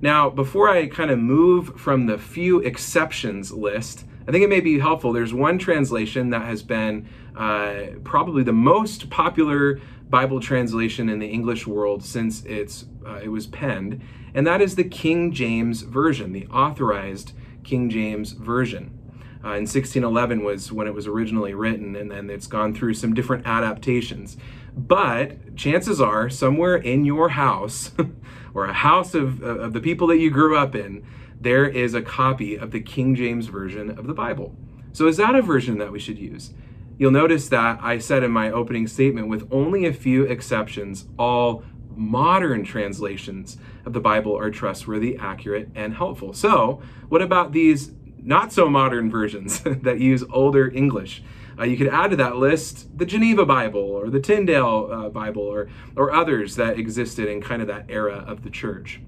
Now, 0.00 0.30
before 0.30 0.70
I 0.70 0.86
kind 0.86 1.10
of 1.10 1.18
move 1.18 1.78
from 1.78 2.06
the 2.06 2.18
few 2.18 2.60
exceptions 2.60 3.52
list, 3.52 4.04
I 4.28 4.30
think 4.30 4.44
it 4.44 4.50
may 4.50 4.60
be 4.60 4.78
helpful. 4.78 5.14
There's 5.14 5.32
one 5.32 5.58
translation 5.58 6.28
that 6.30 6.42
has 6.42 6.62
been 6.62 7.08
uh, 7.34 7.98
probably 8.04 8.42
the 8.42 8.52
most 8.52 9.08
popular 9.08 9.80
Bible 10.10 10.38
translation 10.38 11.08
in 11.08 11.18
the 11.18 11.28
English 11.28 11.66
world 11.66 12.04
since 12.04 12.44
it's 12.44 12.84
uh, 13.06 13.20
it 13.22 13.28
was 13.28 13.46
penned, 13.46 14.02
and 14.34 14.46
that 14.46 14.60
is 14.60 14.76
the 14.76 14.84
King 14.84 15.32
James 15.32 15.80
version, 15.80 16.32
the 16.32 16.46
authorized 16.48 17.32
King 17.64 17.88
James 17.88 18.32
version. 18.32 18.98
Uh, 19.42 19.56
in 19.56 19.64
1611 19.64 20.44
was 20.44 20.70
when 20.70 20.86
it 20.86 20.92
was 20.92 21.06
originally 21.06 21.54
written, 21.54 21.96
and 21.96 22.10
then 22.10 22.28
it's 22.28 22.46
gone 22.46 22.74
through 22.74 22.92
some 22.92 23.14
different 23.14 23.46
adaptations. 23.46 24.36
But 24.76 25.56
chances 25.56 26.02
are, 26.02 26.28
somewhere 26.28 26.76
in 26.76 27.06
your 27.06 27.30
house, 27.30 27.92
or 28.52 28.66
a 28.66 28.74
house 28.74 29.14
of, 29.14 29.42
of 29.42 29.72
the 29.72 29.80
people 29.80 30.06
that 30.08 30.18
you 30.18 30.30
grew 30.30 30.58
up 30.58 30.74
in, 30.74 31.06
there 31.40 31.66
is 31.68 31.94
a 31.94 32.02
copy 32.02 32.56
of 32.56 32.70
the 32.70 32.80
King 32.80 33.14
James 33.14 33.46
Version 33.46 33.96
of 33.96 34.06
the 34.06 34.14
Bible. 34.14 34.56
So, 34.92 35.06
is 35.06 35.16
that 35.18 35.34
a 35.34 35.42
version 35.42 35.78
that 35.78 35.92
we 35.92 35.98
should 35.98 36.18
use? 36.18 36.52
You'll 36.98 37.12
notice 37.12 37.48
that 37.50 37.78
I 37.80 37.98
said 37.98 38.24
in 38.24 38.32
my 38.32 38.50
opening 38.50 38.88
statement, 38.88 39.28
with 39.28 39.46
only 39.52 39.86
a 39.86 39.92
few 39.92 40.24
exceptions, 40.24 41.06
all 41.16 41.62
modern 41.94 42.64
translations 42.64 43.56
of 43.84 43.92
the 43.92 44.00
Bible 44.00 44.36
are 44.36 44.50
trustworthy, 44.50 45.16
accurate, 45.16 45.68
and 45.74 45.94
helpful. 45.94 46.32
So, 46.32 46.82
what 47.08 47.22
about 47.22 47.52
these 47.52 47.92
not 48.20 48.52
so 48.52 48.68
modern 48.68 49.10
versions 49.10 49.60
that 49.64 50.00
use 50.00 50.24
older 50.30 50.68
English? 50.68 51.22
Uh, 51.56 51.64
you 51.64 51.76
could 51.76 51.88
add 51.88 52.10
to 52.10 52.16
that 52.16 52.36
list 52.36 52.98
the 52.98 53.06
Geneva 53.06 53.44
Bible 53.44 53.80
or 53.80 54.10
the 54.10 54.20
Tyndale 54.20 54.88
uh, 54.90 55.08
Bible 55.08 55.42
or, 55.42 55.68
or 55.96 56.12
others 56.12 56.56
that 56.56 56.78
existed 56.78 57.28
in 57.28 57.40
kind 57.40 57.62
of 57.62 57.68
that 57.68 57.86
era 57.88 58.24
of 58.26 58.42
the 58.42 58.50
church. 58.50 59.00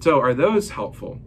So, 0.00 0.20
are 0.20 0.34
those 0.34 0.70
helpful? 0.70 1.20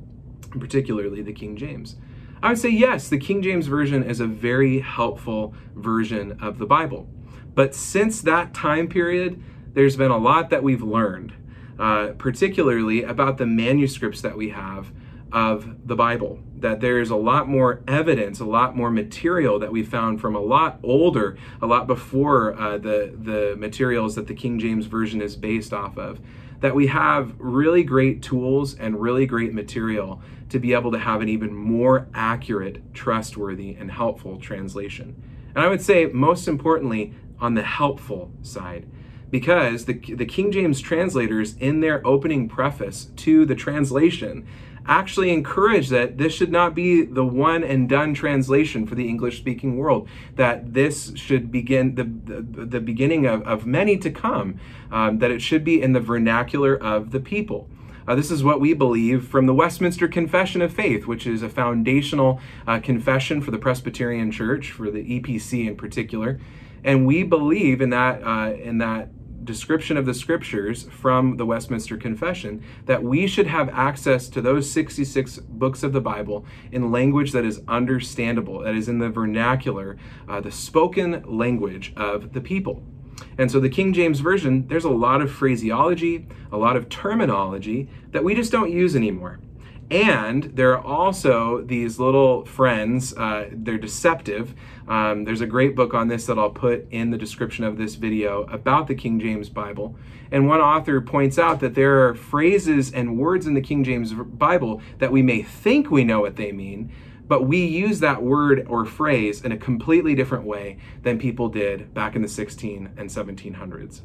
Particularly 0.52 1.22
the 1.22 1.34
King 1.34 1.56
James. 1.56 1.96
I 2.44 2.50
would 2.50 2.58
say 2.58 2.70
yes, 2.70 3.08
the 3.08 3.20
King 3.20 3.42
James 3.42 3.68
Version 3.68 4.04
is 4.04 4.20
a 4.20 4.26
very 4.26 4.80
helpful 4.80 5.54
version 5.76 6.40
of 6.42 6.58
the 6.58 6.66
Bible. 6.66 7.08
But 7.54 7.76
since 7.76 8.22
that 8.22 8.54
time 8.54 8.88
period, 8.88 9.42
there's 9.74 9.96
been 9.96 10.12
a 10.12 10.18
lot 10.18 10.50
that 10.50 10.64
we've 10.64 10.82
learned, 10.82 11.34
uh, 11.78 12.10
particularly 12.18 13.04
about 13.04 13.38
the 13.38 13.46
manuscripts 13.46 14.22
that 14.22 14.36
we 14.36 14.50
have 14.50 14.92
of 15.32 15.88
the 15.88 15.96
Bible. 15.96 16.40
That 16.58 16.82
there's 16.82 17.10
a 17.10 17.16
lot 17.16 17.48
more 17.48 17.82
evidence, 17.88 18.40
a 18.40 18.46
lot 18.46 18.76
more 18.76 18.92
material 18.92 19.60
that 19.60 19.72
we 19.72 19.84
found 19.84 20.20
from 20.20 20.36
a 20.36 20.40
lot 20.40 20.80
older, 20.84 21.38
a 21.62 21.68
lot 21.68 21.88
before 21.88 22.60
uh, 22.60 22.78
the 22.78 23.14
the 23.18 23.56
materials 23.58 24.16
that 24.16 24.28
the 24.28 24.34
King 24.34 24.60
James 24.60 24.88
version 24.88 25.22
is 25.22 25.36
based 25.36 25.74
off 25.74 25.98
of. 25.98 26.20
That 26.62 26.74
we 26.74 26.88
have 26.88 27.36
really 27.38 27.84
great 27.84 28.22
tools 28.22 28.76
and 28.76 29.02
really 29.02 29.26
great 29.26 29.54
material 29.54 30.22
to 30.50 30.60
be 30.60 30.74
able 30.74 30.92
to 30.92 31.00
have 31.00 31.22
an 31.22 31.30
even 31.30 31.54
more 31.54 32.08
accurate, 32.14 32.94
trustworthy, 32.94 33.76
and 33.76 33.92
helpful 33.92 34.40
translation. 34.40 35.22
And 35.56 35.64
I 35.64 35.68
would 35.68 35.82
say, 35.82 36.06
most 36.06 36.48
importantly, 36.48 37.14
on 37.40 37.56
the 37.56 37.64
helpful 37.64 38.32
side 38.42 38.88
because 39.32 39.86
the, 39.86 39.94
the 39.94 40.26
King 40.26 40.52
James 40.52 40.82
translators, 40.82 41.56
in 41.58 41.80
their 41.80 42.06
opening 42.06 42.50
preface 42.50 43.06
to 43.16 43.46
the 43.46 43.56
translation, 43.56 44.46
actually 44.86 45.32
encourage 45.32 45.90
that 45.90 46.18
this 46.18 46.34
should 46.34 46.52
not 46.52 46.74
be 46.74 47.04
the 47.04 47.26
one 47.26 47.64
and 47.64 47.88
done 47.88 48.14
translation 48.14 48.86
for 48.86 48.96
the 48.96 49.08
English 49.08 49.38
speaking 49.38 49.78
world, 49.78 50.08
that 50.36 50.74
this 50.74 51.14
should 51.16 51.52
begin 51.52 51.96
the, 51.96 52.04
the, 52.04 52.66
the 52.66 52.80
beginning 52.80 53.26
of, 53.26 53.42
of 53.44 53.66
many 53.66 53.98
to 53.98 54.10
come, 54.10 54.60
um, 54.92 55.20
that 55.20 55.32
it 55.32 55.42
should 55.42 55.64
be 55.64 55.82
in 55.82 55.94
the 55.94 56.00
vernacular 56.00 56.76
of 56.76 57.12
the 57.12 57.20
people. 57.20 57.68
Uh, 58.08 58.16
this 58.16 58.32
is 58.32 58.44
what 58.44 58.60
we 58.60 58.74
believe 58.74 59.28
from 59.28 59.46
the 59.46 59.54
Westminster 59.54 60.08
Confession 60.08 60.62
of 60.62 60.74
Faith, 60.74 61.06
which 61.06 61.28
is 61.28 61.44
a 61.44 61.50
foundational 61.50 62.42
uh, 62.68 62.80
confession 62.80 63.42
for 63.42 63.52
the 63.52 63.60
Presbyterian 63.60 64.32
Church, 64.32 64.72
for 64.72 64.90
the 64.90 65.22
EPC 65.22 65.68
in 65.68 65.76
particular. 65.76 66.40
And 66.84 67.06
we 67.06 67.24
believe 67.24 67.80
in 67.80 67.92
that 67.92 68.24
uh, 68.24 68.54
in 68.54 68.80
that 68.80 69.10
description 69.44 69.98
of 69.98 70.06
the 70.06 70.14
scriptures 70.14 70.88
from 70.92 71.38
the 71.38 71.46
Westminster 71.46 71.98
Confession 71.98 72.64
that 72.86 73.04
we 73.04 73.28
should 73.28 73.48
have 73.48 73.70
access 73.70 74.30
to 74.30 74.42
those 74.42 74.70
66 74.72 75.38
books 75.40 75.84
of 75.84 75.94
the 75.94 76.02
Bible 76.02 76.46
in 76.72 76.92
language 76.92 77.32
that 77.32 77.46
is 77.46 77.62
understandable, 77.68 78.60
that 78.60 78.76
is 78.76 78.88
in 78.88 79.00
the 79.00 79.10
vernacular, 79.10 79.98
uh, 80.28 80.42
the 80.42 80.52
spoken 80.52 81.24
language 81.26 81.94
of 81.96 82.34
the 82.34 82.42
people. 82.42 82.84
And 83.38 83.52
so 83.52 83.60
the 83.60 83.70
King 83.70 83.94
James 83.94 84.20
Version, 84.20 84.68
there's 84.68 84.84
a 84.84 84.90
lot 84.90 85.22
of 85.22 85.32
phraseology, 85.32 86.28
a 86.52 86.58
lot 86.58 86.76
of 86.76 86.90
terminology 86.90 87.90
that 88.12 88.24
we 88.24 88.36
just 88.36 88.52
don't 88.52 88.72
use 88.72 88.96
anymore. 88.96 89.40
And 89.92 90.44
there 90.56 90.72
are 90.72 90.82
also 90.82 91.62
these 91.64 92.00
little 92.00 92.46
friends, 92.46 93.14
uh, 93.18 93.50
they're 93.52 93.78
deceptive. 93.78 94.56
Um, 94.92 95.24
there's 95.24 95.40
a 95.40 95.48
great 95.48 95.74
book 95.74 95.94
on 95.94 96.10
this 96.10 96.26
that 96.26 96.38
I'll 96.38 96.50
put 96.50 96.86
in 96.92 97.12
the 97.12 97.18
description 97.18 97.64
of 97.64 97.78
this 97.78 97.96
video 97.96 98.44
about 98.52 98.88
the 98.88 98.94
King 98.94 99.22
James 99.22 99.48
Bible. 99.48 99.96
And 100.32 100.50
one 100.50 100.60
author 100.60 101.00
points 101.00 101.40
out 101.40 101.62
that 101.62 101.76
there 101.76 102.10
are 102.10 102.14
phrases 102.14 102.92
and 102.92 103.18
words 103.18 103.48
in 103.48 103.54
the 103.54 103.62
King 103.62 103.86
James 103.86 104.12
Bible 104.12 104.82
that 104.98 105.14
we 105.14 105.22
may 105.22 105.44
think 105.44 105.90
we 105.90 106.04
know 106.04 106.20
what 106.20 106.36
they 106.36 106.52
mean, 106.52 106.92
but 107.26 107.48
we 107.48 107.64
use 107.64 108.02
that 108.02 108.22
word 108.22 108.68
or 108.68 108.84
phrase 108.84 109.46
in 109.46 109.54
a 109.54 109.58
completely 109.58 110.14
different 110.14 110.44
way 110.44 110.78
than 111.04 111.18
people 111.18 111.48
did 111.48 111.94
back 111.94 112.18
in 112.18 112.22
the 112.22 112.28
16 112.28 112.90
and 112.98 113.10
1700s. 113.10 114.02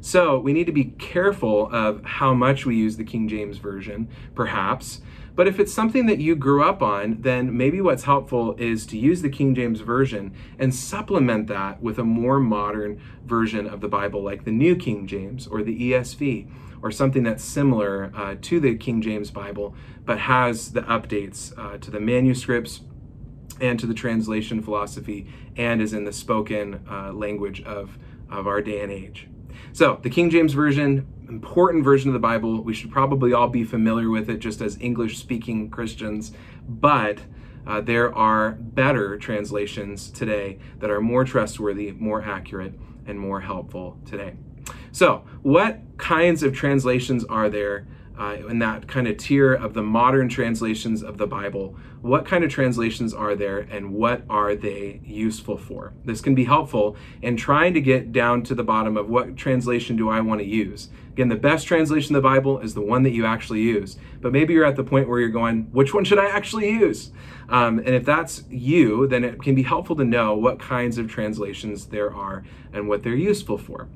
So 0.00 0.38
we 0.38 0.54
need 0.54 0.64
to 0.64 0.72
be 0.72 0.84
careful 0.84 1.68
of 1.70 2.02
how 2.04 2.32
much 2.32 2.64
we 2.64 2.74
use 2.74 2.96
the 2.96 3.04
King 3.04 3.28
James 3.28 3.58
Version, 3.58 4.08
perhaps. 4.34 5.02
But 5.34 5.48
if 5.48 5.58
it's 5.58 5.72
something 5.72 6.06
that 6.06 6.18
you 6.18 6.36
grew 6.36 6.62
up 6.62 6.82
on, 6.82 7.22
then 7.22 7.56
maybe 7.56 7.80
what's 7.80 8.04
helpful 8.04 8.54
is 8.58 8.84
to 8.86 8.98
use 8.98 9.22
the 9.22 9.30
King 9.30 9.54
James 9.54 9.80
Version 9.80 10.34
and 10.58 10.74
supplement 10.74 11.46
that 11.46 11.82
with 11.82 11.98
a 11.98 12.04
more 12.04 12.38
modern 12.38 13.00
version 13.24 13.66
of 13.66 13.80
the 13.80 13.88
Bible, 13.88 14.22
like 14.22 14.44
the 14.44 14.50
New 14.50 14.76
King 14.76 15.06
James 15.06 15.46
or 15.46 15.62
the 15.62 15.92
ESV, 15.92 16.50
or 16.82 16.90
something 16.90 17.22
that's 17.22 17.44
similar 17.44 18.12
uh, 18.14 18.34
to 18.42 18.60
the 18.60 18.76
King 18.76 19.00
James 19.00 19.30
Bible, 19.30 19.74
but 20.04 20.18
has 20.18 20.72
the 20.72 20.82
updates 20.82 21.56
uh, 21.58 21.78
to 21.78 21.90
the 21.90 22.00
manuscripts 22.00 22.80
and 23.60 23.78
to 23.78 23.86
the 23.86 23.94
translation 23.94 24.60
philosophy 24.60 25.26
and 25.56 25.80
is 25.80 25.92
in 25.92 26.04
the 26.04 26.12
spoken 26.12 26.84
uh, 26.90 27.12
language 27.12 27.62
of, 27.62 27.96
of 28.28 28.46
our 28.46 28.60
day 28.60 28.80
and 28.80 28.90
age. 28.90 29.28
So, 29.72 29.98
the 30.02 30.10
King 30.10 30.30
James 30.30 30.52
Version, 30.52 31.06
important 31.28 31.84
version 31.84 32.08
of 32.08 32.12
the 32.12 32.18
Bible. 32.18 32.62
We 32.62 32.74
should 32.74 32.90
probably 32.90 33.32
all 33.32 33.48
be 33.48 33.64
familiar 33.64 34.10
with 34.10 34.28
it 34.28 34.38
just 34.38 34.60
as 34.60 34.78
English 34.80 35.18
speaking 35.18 35.70
Christians, 35.70 36.32
but 36.68 37.18
uh, 37.66 37.80
there 37.80 38.14
are 38.14 38.52
better 38.52 39.16
translations 39.16 40.10
today 40.10 40.58
that 40.78 40.90
are 40.90 41.00
more 41.00 41.24
trustworthy, 41.24 41.92
more 41.92 42.22
accurate, 42.22 42.74
and 43.06 43.18
more 43.18 43.40
helpful 43.40 43.98
today. 44.04 44.34
So, 44.90 45.24
what 45.42 45.80
kinds 45.96 46.42
of 46.42 46.54
translations 46.54 47.24
are 47.24 47.48
there 47.48 47.86
uh, 48.18 48.36
in 48.48 48.58
that 48.58 48.86
kind 48.88 49.08
of 49.08 49.16
tier 49.16 49.52
of 49.52 49.74
the 49.74 49.82
modern 49.82 50.28
translations 50.28 51.02
of 51.02 51.18
the 51.18 51.26
Bible. 51.26 51.76
What 52.00 52.26
kind 52.26 52.44
of 52.44 52.50
translations 52.50 53.14
are 53.14 53.34
there 53.34 53.58
and 53.58 53.94
what 53.94 54.22
are 54.28 54.54
they 54.54 55.00
useful 55.04 55.56
for? 55.56 55.92
This 56.04 56.20
can 56.20 56.34
be 56.34 56.44
helpful 56.44 56.96
in 57.22 57.36
trying 57.36 57.74
to 57.74 57.80
get 57.80 58.12
down 58.12 58.42
to 58.44 58.54
the 58.54 58.64
bottom 58.64 58.96
of 58.96 59.08
what 59.08 59.36
translation 59.36 59.96
do 59.96 60.08
I 60.08 60.20
want 60.20 60.40
to 60.40 60.46
use. 60.46 60.88
Again, 61.12 61.28
the 61.28 61.36
best 61.36 61.66
translation 61.66 62.16
of 62.16 62.22
the 62.22 62.28
Bible 62.28 62.58
is 62.58 62.74
the 62.74 62.80
one 62.80 63.02
that 63.02 63.12
you 63.12 63.26
actually 63.26 63.60
use. 63.60 63.98
But 64.20 64.32
maybe 64.32 64.54
you're 64.54 64.64
at 64.64 64.76
the 64.76 64.84
point 64.84 65.08
where 65.08 65.20
you're 65.20 65.28
going, 65.28 65.68
which 65.70 65.92
one 65.92 66.04
should 66.04 66.18
I 66.18 66.26
actually 66.26 66.70
use? 66.70 67.12
Um, 67.48 67.78
and 67.78 67.90
if 67.90 68.04
that's 68.04 68.44
you, 68.48 69.06
then 69.06 69.22
it 69.22 69.42
can 69.42 69.54
be 69.54 69.62
helpful 69.62 69.94
to 69.96 70.04
know 70.04 70.34
what 70.34 70.58
kinds 70.58 70.96
of 70.96 71.10
translations 71.10 71.86
there 71.86 72.14
are 72.14 72.44
and 72.72 72.88
what 72.88 73.02
they're 73.02 73.14
useful 73.14 73.58
for. 73.58 73.88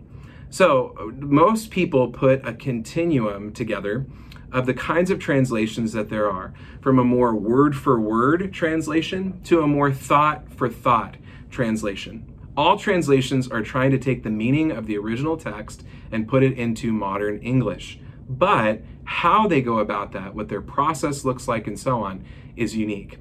So, 0.51 1.13
most 1.17 1.71
people 1.71 2.09
put 2.09 2.47
a 2.47 2.55
continuum 2.55 3.53
together 3.53 4.07
of 4.53 4.67
the 4.67 4.75
kinds 4.75 5.11
of 5.11 5.19
translations 5.19 5.93
that 5.93 6.09
there 6.09 6.31
are, 6.31 6.55
from 6.81 6.99
a 6.99 7.05
more 7.05 7.35
word 7.35 7.77
for 7.77 8.01
word 8.01 8.53
translation 8.53 9.41
to 9.45 9.61
a 9.61 9.67
more 9.67 9.93
thought 9.93 10.51
for 10.53 10.69
thought 10.69 11.17
translation. 11.51 12.33
All 12.57 12.79
translations 12.79 13.49
are 13.49 13.61
trying 13.61 13.91
to 13.91 13.99
take 13.99 14.23
the 14.23 14.31
meaning 14.31 14.71
of 14.71 14.87
the 14.87 14.97
original 14.97 15.37
text 15.37 15.85
and 16.11 16.29
put 16.29 16.43
it 16.43 16.57
into 16.57 16.93
modern 16.93 17.39
English. 17.41 17.99
But 18.29 18.83
how 19.05 19.47
they 19.47 19.61
go 19.61 19.79
about 19.79 20.13
that, 20.13 20.35
what 20.35 20.49
their 20.49 20.63
process 20.63 21.25
looks 21.25 21.47
like, 21.47 21.67
and 21.67 21.79
so 21.79 22.03
on, 22.03 22.25
is 22.57 22.75
unique. 22.75 23.19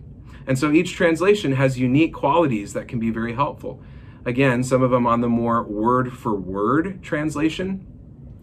And 0.47 0.57
so 0.57 0.71
each 0.71 0.93
translation 0.93 1.53
has 1.53 1.77
unique 1.77 2.13
qualities 2.13 2.73
that 2.73 2.87
can 2.87 2.99
be 2.99 3.09
very 3.09 3.33
helpful. 3.33 3.81
Again, 4.25 4.63
some 4.63 4.81
of 4.81 4.91
them 4.91 5.05
on 5.05 5.21
the 5.21 5.29
more 5.29 5.63
word 5.63 6.11
for 6.11 6.35
word 6.35 7.03
translation, 7.03 7.85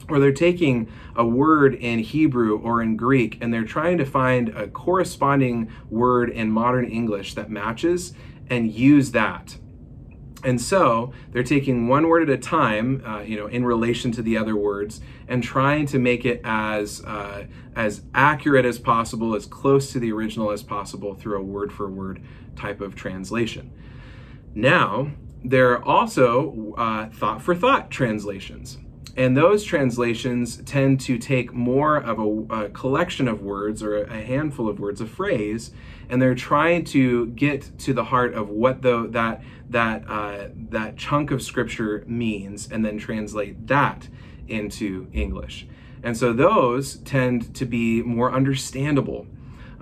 where 0.09 0.21
they're 0.21 0.33
taking 0.33 0.89
a 1.17 1.25
word 1.25 1.75
in 1.75 2.01
Hebrew 2.01 2.59
or 2.59 2.83
in 2.83 2.97
Greek 2.97 3.39
and 3.41 3.53
they're 3.53 3.65
trying 3.65 3.99
to 3.99 4.05
find 4.05 4.49
a 4.51 4.69
corresponding 4.69 5.71
word 5.91 6.31
in 6.31 6.51
modern 6.51 6.85
English 6.85 7.35
that 7.35 7.51
matches 7.51 8.15
and 8.49 8.71
use 8.71 9.13
that. 9.13 9.57
And 10.45 10.61
so 10.61 11.13
they're 11.31 11.45
taking 11.45 11.87
one 11.87 12.09
word 12.09 12.29
at 12.29 12.31
a 12.31 12.37
time, 12.37 13.03
uh, 13.07 13.21
you 13.21 13.37
know, 13.37 13.47
in 13.47 13.65
relation 13.65 14.11
to 14.13 14.23
the 14.23 14.37
other 14.37 14.57
words, 14.57 15.01
and 15.29 15.43
trying 15.43 15.87
to 15.87 15.99
make 15.99 16.25
it 16.25 16.41
as 16.43 17.03
uh, 17.05 17.45
as 17.77 18.03
accurate 18.13 18.65
as 18.65 18.79
possible, 18.79 19.37
as 19.37 19.47
close 19.47 19.93
to 19.93 20.01
the 20.01 20.13
original 20.13 20.51
as 20.51 20.63
possible 20.63 21.15
through 21.15 21.39
a 21.39 21.43
word 21.43 21.73
for 21.73 21.89
word 21.89 22.21
type 22.57 22.81
of 22.81 22.97
translation. 22.97 23.71
Now, 24.55 25.13
there 25.45 25.73
are 25.73 25.85
also 25.85 26.75
uh, 26.77 27.09
thought 27.11 27.43
for 27.43 27.55
thought 27.55 27.91
translations. 27.91 28.79
and 29.15 29.37
those 29.37 29.63
translations 29.63 30.57
tend 30.65 30.99
to 30.99 31.19
take 31.19 31.53
more 31.53 31.99
of 31.99 32.19
a, 32.19 32.65
a, 32.65 32.69
collection 32.71 33.29
of 33.29 33.43
words 33.43 33.83
or 33.83 34.05
a 34.05 34.23
handful 34.23 34.71
of 34.71 34.81
words, 34.81 35.03
a 35.03 35.07
phrase, 35.07 35.71
and 36.09 36.23
they're 36.23 36.35
trying 36.35 36.83
to 36.83 37.27
get 37.27 37.79
to 37.79 37.93
the 37.93 38.05
heart 38.05 38.33
of 38.33 38.49
what 38.49 38.81
the, 38.81 39.07
that 39.11 39.43
that 39.69 40.05
uh, 40.09 40.49
that 40.55 40.97
chunk 40.97 41.31
of 41.31 41.43
scripture 41.43 42.05
means, 42.07 42.71
and 42.71 42.85
then 42.85 42.99
translate 42.99 43.67
that 43.67 44.09
into 44.49 45.09
English. 45.13 45.67
And 46.03 46.17
so 46.17 46.33
those 46.33 46.97
tend 46.97 47.55
to 47.55 47.65
be 47.65 48.03
more 48.03 48.33
understandable. 48.33 49.27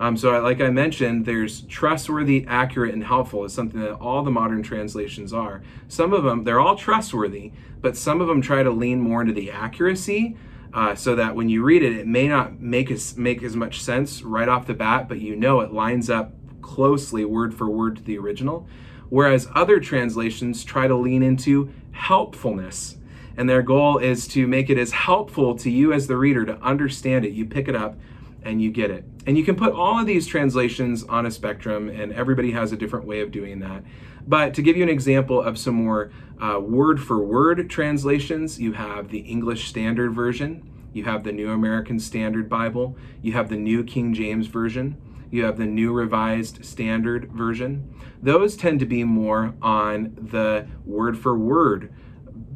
Um, 0.01 0.17
so, 0.17 0.41
like 0.41 0.59
I 0.59 0.71
mentioned, 0.71 1.27
there's 1.27 1.61
trustworthy, 1.61 2.43
accurate, 2.47 2.95
and 2.95 3.03
helpful 3.03 3.45
is 3.45 3.53
something 3.53 3.79
that 3.81 3.93
all 3.93 4.23
the 4.23 4.31
modern 4.31 4.63
translations 4.63 5.31
are. 5.31 5.61
Some 5.87 6.11
of 6.11 6.23
them, 6.23 6.43
they're 6.43 6.59
all 6.59 6.75
trustworthy, 6.75 7.51
but 7.81 7.95
some 7.95 8.19
of 8.19 8.27
them 8.27 8.41
try 8.41 8.63
to 8.63 8.71
lean 8.71 8.99
more 8.99 9.21
into 9.21 9.31
the 9.31 9.51
accuracy, 9.51 10.35
uh, 10.73 10.95
so 10.95 11.13
that 11.13 11.35
when 11.35 11.49
you 11.49 11.61
read 11.61 11.83
it, 11.83 11.95
it 11.95 12.07
may 12.07 12.27
not 12.27 12.59
make 12.59 12.89
as 12.89 13.15
make 13.15 13.43
as 13.43 13.55
much 13.55 13.79
sense 13.79 14.23
right 14.23 14.49
off 14.49 14.65
the 14.65 14.73
bat, 14.73 15.07
but 15.07 15.19
you 15.19 15.35
know 15.35 15.59
it 15.59 15.71
lines 15.71 16.09
up 16.09 16.33
closely, 16.63 17.23
word 17.23 17.53
for 17.53 17.69
word, 17.69 17.97
to 17.97 18.01
the 18.01 18.17
original. 18.17 18.67
Whereas 19.09 19.47
other 19.53 19.79
translations 19.79 20.63
try 20.63 20.87
to 20.87 20.95
lean 20.95 21.21
into 21.21 21.71
helpfulness 21.91 22.97
and 23.37 23.47
their 23.47 23.61
goal 23.61 23.97
is 23.97 24.27
to 24.29 24.47
make 24.47 24.69
it 24.69 24.77
as 24.77 24.91
helpful 24.91 25.55
to 25.55 25.69
you 25.69 25.93
as 25.93 26.07
the 26.07 26.17
reader 26.17 26.45
to 26.45 26.57
understand 26.61 27.23
it. 27.23 27.31
You 27.31 27.45
pick 27.45 27.67
it 27.67 27.75
up 27.75 27.97
and 28.43 28.61
you 28.61 28.71
get 28.71 28.91
it. 28.91 29.05
And 29.27 29.37
you 29.37 29.43
can 29.43 29.55
put 29.55 29.73
all 29.73 29.99
of 29.99 30.07
these 30.07 30.25
translations 30.25 31.03
on 31.03 31.25
a 31.25 31.31
spectrum, 31.31 31.89
and 31.89 32.11
everybody 32.13 32.51
has 32.51 32.71
a 32.71 32.77
different 32.77 33.05
way 33.05 33.21
of 33.21 33.31
doing 33.31 33.59
that. 33.59 33.83
But 34.27 34.53
to 34.55 34.61
give 34.61 34.77
you 34.77 34.83
an 34.83 34.89
example 34.89 35.41
of 35.41 35.57
some 35.57 35.75
more 35.75 36.11
uh, 36.39 36.59
word 36.59 37.01
for 37.01 37.23
word 37.23 37.69
translations, 37.69 38.59
you 38.59 38.73
have 38.73 39.09
the 39.09 39.19
English 39.19 39.67
Standard 39.67 40.13
Version, 40.13 40.69
you 40.93 41.03
have 41.05 41.23
the 41.23 41.31
New 41.31 41.51
American 41.51 41.99
Standard 41.99 42.49
Bible, 42.49 42.97
you 43.21 43.33
have 43.33 43.49
the 43.49 43.57
New 43.57 43.83
King 43.83 44.13
James 44.13 44.47
Version, 44.47 44.97
you 45.29 45.45
have 45.45 45.57
the 45.57 45.65
New 45.65 45.93
Revised 45.93 46.65
Standard 46.65 47.31
Version. 47.31 47.93
Those 48.21 48.55
tend 48.55 48.79
to 48.81 48.85
be 48.85 49.03
more 49.03 49.53
on 49.61 50.15
the 50.15 50.67
word 50.85 51.17
for 51.17 51.37
word 51.37 51.93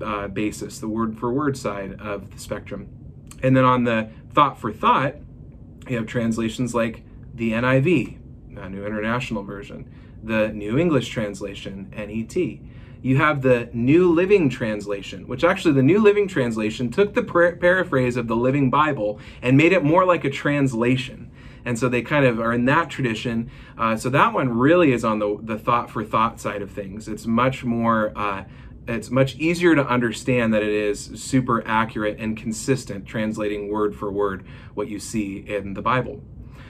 uh, 0.04 0.28
basis, 0.28 0.80
the 0.80 0.88
word 0.88 1.18
for 1.18 1.32
word 1.32 1.58
side 1.58 2.00
of 2.00 2.32
the 2.32 2.40
spectrum. 2.40 2.90
And 3.42 3.56
then 3.56 3.64
on 3.64 3.84
the 3.86 4.10
thought 4.34 4.60
for 4.60 4.72
thought, 4.72 5.16
you 5.90 5.98
have 5.98 6.08
translations 6.08 6.74
like 6.74 7.04
the 7.34 7.52
NIV, 7.52 8.18
New 8.50 8.86
International 8.86 9.44
Version, 9.44 9.90
the 10.24 10.50
New 10.50 10.78
English 10.78 11.10
Translation, 11.10 11.94
NET. 11.96 12.36
You 13.02 13.18
have 13.18 13.44
the 13.44 13.70
New 13.72 14.12
Living 14.12 14.50
Translation, 14.50 15.28
which 15.28 15.44
actually 15.44 15.74
the 15.76 15.84
New 15.84 16.00
Living 16.00 16.28
Translation 16.28 16.90
took 16.90 17.14
the 17.14 17.24
par- 17.24 17.56
paraphrase 17.58 18.18
of 18.18 18.28
the 18.28 18.36
Living 18.36 18.72
Bible 18.72 19.20
and 19.42 19.56
made 19.56 19.74
it 19.74 19.84
more 19.84 20.06
like 20.06 20.24
a 20.24 20.30
translation. 20.30 21.30
And 21.66 21.78
so 21.78 21.90
they 21.90 22.02
kind 22.02 22.26
of 22.26 22.40
are 22.40 22.54
in 22.54 22.66
that 22.66 22.90
tradition. 22.90 23.52
Uh, 23.78 23.96
so 23.98 24.10
that 24.10 24.34
one 24.34 24.50
really 24.58 24.92
is 24.92 25.04
on 25.04 25.20
the, 25.20 25.38
the 25.42 25.58
thought 25.58 25.90
for 25.90 26.04
thought 26.04 26.40
side 26.40 26.62
of 26.62 26.72
things. 26.72 27.08
It's 27.08 27.26
much 27.26 27.64
more 27.64 28.12
uh, 28.16 28.46
it's 28.88 29.10
much 29.10 29.36
easier 29.36 29.76
to 29.76 29.88
understand 29.88 30.54
that 30.54 30.64
it 30.64 30.70
is 30.70 31.12
super 31.16 31.66
accurate 31.66 32.20
and 32.20 32.38
consistent 32.38 33.06
translating 33.06 33.70
word 33.70 33.96
for 33.96 34.12
word 34.12 34.46
what 34.74 34.88
you 34.88 35.00
see 35.00 35.38
in 35.48 35.74
the 35.74 35.82
Bible. 35.82 36.22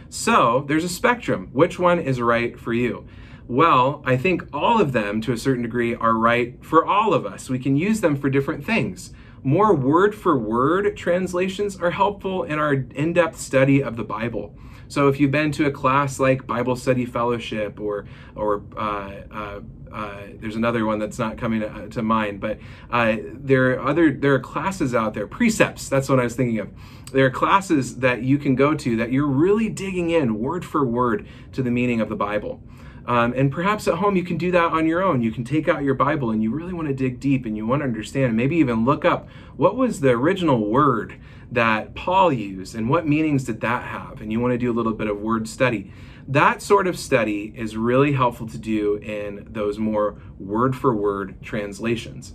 So 0.09 0.65
there's 0.67 0.83
a 0.83 0.89
spectrum. 0.89 1.49
Which 1.51 1.77
one 1.77 1.99
is 1.99 2.21
right 2.21 2.57
for 2.59 2.73
you? 2.73 3.07
Well, 3.47 4.01
I 4.05 4.17
think 4.17 4.43
all 4.53 4.81
of 4.81 4.91
them 4.91 5.21
to 5.21 5.31
a 5.31 5.37
certain 5.37 5.63
degree 5.63 5.93
are 5.93 6.13
right 6.13 6.63
for 6.63 6.85
all 6.85 7.13
of 7.13 7.25
us. 7.25 7.49
We 7.49 7.59
can 7.59 7.75
use 7.75 8.01
them 8.01 8.15
for 8.15 8.29
different 8.29 8.65
things. 8.65 9.13
More 9.45 9.75
word 9.75 10.15
for 10.15 10.35
word 10.39 10.97
translations 10.97 11.79
are 11.79 11.91
helpful 11.91 12.41
in 12.45 12.57
our 12.57 12.73
in 12.73 13.13
depth 13.13 13.39
study 13.39 13.83
of 13.83 13.95
the 13.95 14.03
Bible. 14.03 14.57
So 14.87 15.07
if 15.07 15.19
you've 15.19 15.29
been 15.29 15.51
to 15.51 15.67
a 15.67 15.71
class 15.71 16.19
like 16.19 16.47
Bible 16.47 16.75
Study 16.75 17.05
Fellowship 17.05 17.79
or, 17.79 18.07
or 18.35 18.63
uh, 18.75 19.11
uh, 19.31 19.61
uh, 19.91 20.21
there's 20.39 20.55
another 20.55 20.83
one 20.83 20.97
that's 20.97 21.19
not 21.19 21.37
coming 21.37 21.59
to, 21.59 21.89
to 21.89 22.01
mind, 22.01 22.39
but 22.39 22.57
uh, 22.89 23.17
there 23.21 23.73
are 23.73 23.87
other 23.87 24.11
there 24.11 24.33
are 24.33 24.39
classes 24.39 24.95
out 24.95 25.13
there, 25.13 25.27
precepts. 25.27 25.89
That's 25.89 26.09
what 26.09 26.19
I 26.19 26.23
was 26.23 26.35
thinking 26.35 26.57
of. 26.57 26.69
There 27.11 27.27
are 27.27 27.31
classes 27.31 27.97
that 27.97 28.23
you 28.23 28.39
can 28.39 28.55
go 28.55 28.73
to 28.73 28.97
that 28.97 29.11
you're 29.11 29.27
really 29.27 29.69
digging 29.69 30.09
in 30.09 30.39
word 30.39 30.65
for 30.65 30.83
word 30.83 31.27
to 31.53 31.61
the 31.61 31.69
meaning 31.69 32.01
of 32.01 32.09
the 32.09 32.15
Bible. 32.15 32.63
Um, 33.07 33.33
and 33.35 33.51
perhaps 33.51 33.87
at 33.87 33.95
home 33.95 34.15
you 34.15 34.23
can 34.23 34.37
do 34.37 34.51
that 34.51 34.71
on 34.71 34.87
your 34.87 35.03
own. 35.03 35.21
You 35.21 35.31
can 35.31 35.43
take 35.43 35.67
out 35.67 35.83
your 35.83 35.93
Bible 35.93 36.31
and 36.31 36.41
you 36.41 36.51
really 36.51 36.73
want 36.73 36.87
to 36.87 36.93
dig 36.93 37.19
deep 37.19 37.45
and 37.45 37.55
you 37.55 37.65
want 37.65 37.81
to 37.81 37.85
understand, 37.85 38.35
maybe 38.35 38.55
even 38.57 38.85
look 38.85 39.05
up 39.05 39.29
what 39.57 39.75
was 39.75 39.99
the 39.99 40.09
original 40.09 40.69
word 40.69 41.15
that 41.51 41.95
Paul 41.95 42.33
used 42.33 42.75
and 42.75 42.89
what 42.89 43.07
meanings 43.07 43.43
did 43.43 43.61
that 43.61 43.83
have? 43.83 44.21
And 44.21 44.31
you 44.31 44.39
want 44.39 44.53
to 44.53 44.57
do 44.57 44.71
a 44.71 44.73
little 44.73 44.93
bit 44.93 45.07
of 45.07 45.19
word 45.19 45.47
study. 45.47 45.91
That 46.27 46.61
sort 46.61 46.87
of 46.87 46.97
study 46.97 47.53
is 47.55 47.77
really 47.77 48.13
helpful 48.13 48.47
to 48.47 48.57
do 48.57 48.95
in 48.95 49.47
those 49.49 49.77
more 49.77 50.19
word 50.39 50.75
for 50.75 50.95
word 50.95 51.41
translations. 51.43 52.33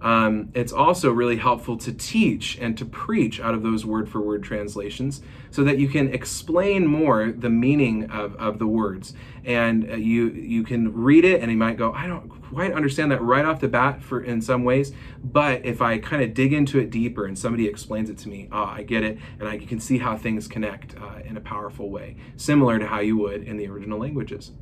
Um, 0.00 0.50
it's 0.54 0.72
also 0.72 1.10
really 1.10 1.36
helpful 1.36 1.76
to 1.78 1.92
teach 1.92 2.56
and 2.58 2.78
to 2.78 2.84
preach 2.84 3.40
out 3.40 3.54
of 3.54 3.62
those 3.62 3.84
word 3.84 4.08
for 4.08 4.20
word 4.20 4.42
translations 4.42 5.20
so 5.50 5.64
that 5.64 5.78
you 5.78 5.88
can 5.88 6.12
explain 6.12 6.86
more 6.86 7.32
the 7.32 7.50
meaning 7.50 8.10
of, 8.10 8.34
of 8.36 8.58
the 8.58 8.66
words. 8.66 9.14
And 9.44 9.90
uh, 9.90 9.96
you, 9.96 10.28
you 10.30 10.62
can 10.62 10.92
read 10.92 11.24
it 11.24 11.40
and 11.40 11.50
you 11.50 11.56
might 11.56 11.76
go, 11.76 11.92
I 11.92 12.06
don't 12.06 12.28
quite 12.28 12.72
understand 12.72 13.10
that 13.12 13.22
right 13.22 13.44
off 13.44 13.60
the 13.60 13.68
bat 13.68 14.02
for 14.02 14.20
in 14.20 14.40
some 14.40 14.64
ways. 14.64 14.92
But 15.22 15.64
if 15.64 15.80
I 15.80 15.98
kind 15.98 16.22
of 16.22 16.34
dig 16.34 16.52
into 16.52 16.78
it 16.78 16.90
deeper 16.90 17.26
and 17.26 17.38
somebody 17.38 17.66
explains 17.66 18.10
it 18.10 18.18
to 18.18 18.28
me, 18.28 18.48
oh, 18.52 18.64
I 18.64 18.82
get 18.82 19.02
it. 19.02 19.18
And 19.38 19.48
I 19.48 19.58
can 19.58 19.80
see 19.80 19.98
how 19.98 20.16
things 20.16 20.48
connect 20.48 20.96
uh, 20.96 21.20
in 21.24 21.36
a 21.36 21.40
powerful 21.40 21.90
way, 21.90 22.16
similar 22.36 22.78
to 22.78 22.86
how 22.86 23.00
you 23.00 23.16
would 23.18 23.42
in 23.42 23.56
the 23.56 23.68
original 23.68 23.98
languages 23.98 24.52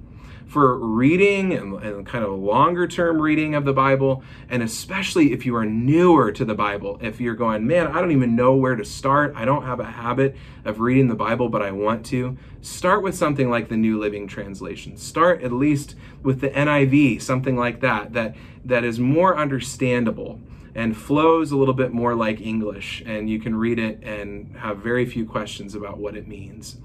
for 0.46 0.78
reading 0.78 1.52
and, 1.52 1.74
and 1.82 2.06
kind 2.06 2.24
of 2.24 2.30
longer 2.38 2.86
term 2.86 3.20
reading 3.20 3.54
of 3.54 3.64
the 3.64 3.72
Bible, 3.72 4.22
and 4.48 4.62
especially 4.62 5.32
if 5.32 5.44
you 5.44 5.56
are 5.56 5.66
newer 5.66 6.30
to 6.32 6.44
the 6.44 6.54
Bible. 6.54 6.98
If 7.02 7.20
you're 7.20 7.34
going, 7.34 7.66
man, 7.66 7.88
I 7.88 8.00
don't 8.00 8.12
even 8.12 8.36
know 8.36 8.54
where 8.54 8.76
to 8.76 8.84
start, 8.84 9.32
I 9.36 9.44
don't 9.44 9.64
have 9.64 9.80
a 9.80 9.84
habit 9.84 10.36
of 10.64 10.80
reading 10.80 11.08
the 11.08 11.14
Bible, 11.14 11.48
but 11.48 11.62
I 11.62 11.72
want 11.72 12.06
to, 12.06 12.36
start 12.60 13.02
with 13.02 13.14
something 13.14 13.50
like 13.50 13.68
the 13.68 13.76
New 13.76 13.98
Living 13.98 14.26
Translation. 14.26 14.96
Start 14.96 15.42
at 15.42 15.52
least 15.52 15.96
with 16.22 16.40
the 16.40 16.50
NIV, 16.50 17.22
something 17.22 17.56
like 17.56 17.80
that, 17.80 18.12
that, 18.12 18.36
that 18.64 18.84
is 18.84 18.98
more 19.00 19.36
understandable 19.36 20.40
and 20.76 20.96
flows 20.96 21.50
a 21.50 21.56
little 21.56 21.74
bit 21.74 21.92
more 21.92 22.14
like 22.14 22.40
English, 22.40 23.02
and 23.06 23.30
you 23.30 23.40
can 23.40 23.56
read 23.56 23.78
it 23.78 23.98
and 24.02 24.54
have 24.58 24.78
very 24.78 25.06
few 25.06 25.24
questions 25.24 25.74
about 25.74 25.96
what 25.96 26.14
it 26.14 26.28
means. 26.28 26.76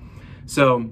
So, 0.45 0.91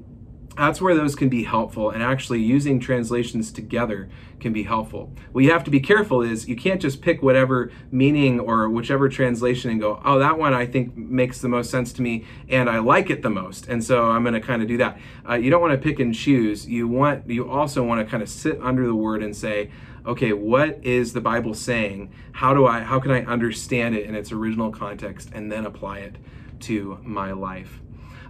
that's 0.60 0.82
where 0.82 0.96
those 0.96 1.16
can 1.16 1.30
be 1.30 1.44
helpful 1.44 1.90
and 1.90 2.04
actually 2.04 2.42
using 2.42 2.80
translations 2.80 3.52
together 3.52 4.10
can 4.40 4.54
be 4.54 4.64
helpful. 4.64 5.12
What 5.32 5.44
you 5.44 5.52
have 5.52 5.64
to 5.66 5.72
be 5.72 5.80
careful 5.80 6.22
is 6.22 6.48
you 6.48 6.56
can't 6.56 6.82
just 6.82 7.02
pick 7.02 7.22
whatever 7.22 7.72
meaning 7.92 8.40
or 8.40 8.70
whichever 8.70 9.10
translation 9.10 9.72
and 9.72 9.80
go 9.80 10.02
oh 10.04 10.20
that 10.20 10.38
one 10.38 10.54
i 10.54 10.66
think 10.66 10.96
makes 10.96 11.42
the 11.42 11.50
most 11.50 11.70
sense 11.70 11.94
to 11.94 12.02
me 12.02 12.26
and 12.48 12.70
i 12.70 12.80
like 12.80 13.10
it 13.10 13.22
the 13.22 13.30
most 13.30 13.68
and 13.68 13.84
so 13.84 14.10
i'm 14.10 14.24
going 14.24 14.34
to 14.34 14.42
kind 14.42 14.62
of 14.62 14.68
do 14.68 14.78
that. 14.78 15.00
Uh, 15.28 15.36
you 15.36 15.50
don't 15.50 15.62
want 15.62 15.74
to 15.74 15.78
pick 15.78 16.00
and 16.00 16.14
choose. 16.14 16.68
You 16.68 16.88
want 16.88 17.30
you 17.30 17.50
also 17.50 17.84
want 17.84 18.06
to 18.06 18.10
kind 18.10 18.24
of 18.24 18.30
sit 18.30 18.60
under 18.62 18.86
the 18.86 18.96
word 18.96 19.24
and 19.24 19.36
say 19.36 19.72
okay 20.06 20.34
what 20.34 20.80
is 20.84 21.14
the 21.14 21.22
bible 21.22 21.54
saying? 21.54 22.12
How 22.34 22.54
do 22.54 22.66
i 22.66 22.82
how 22.82 23.00
can 23.00 23.12
i 23.12 23.24
understand 23.24 23.96
it 23.96 24.06
in 24.06 24.16
its 24.16 24.32
original 24.32 24.72
context 24.72 25.30
and 25.34 25.52
then 25.52 25.66
apply 25.66 26.00
it 26.00 26.16
to 26.62 27.00
my 27.04 27.32
life 27.32 27.80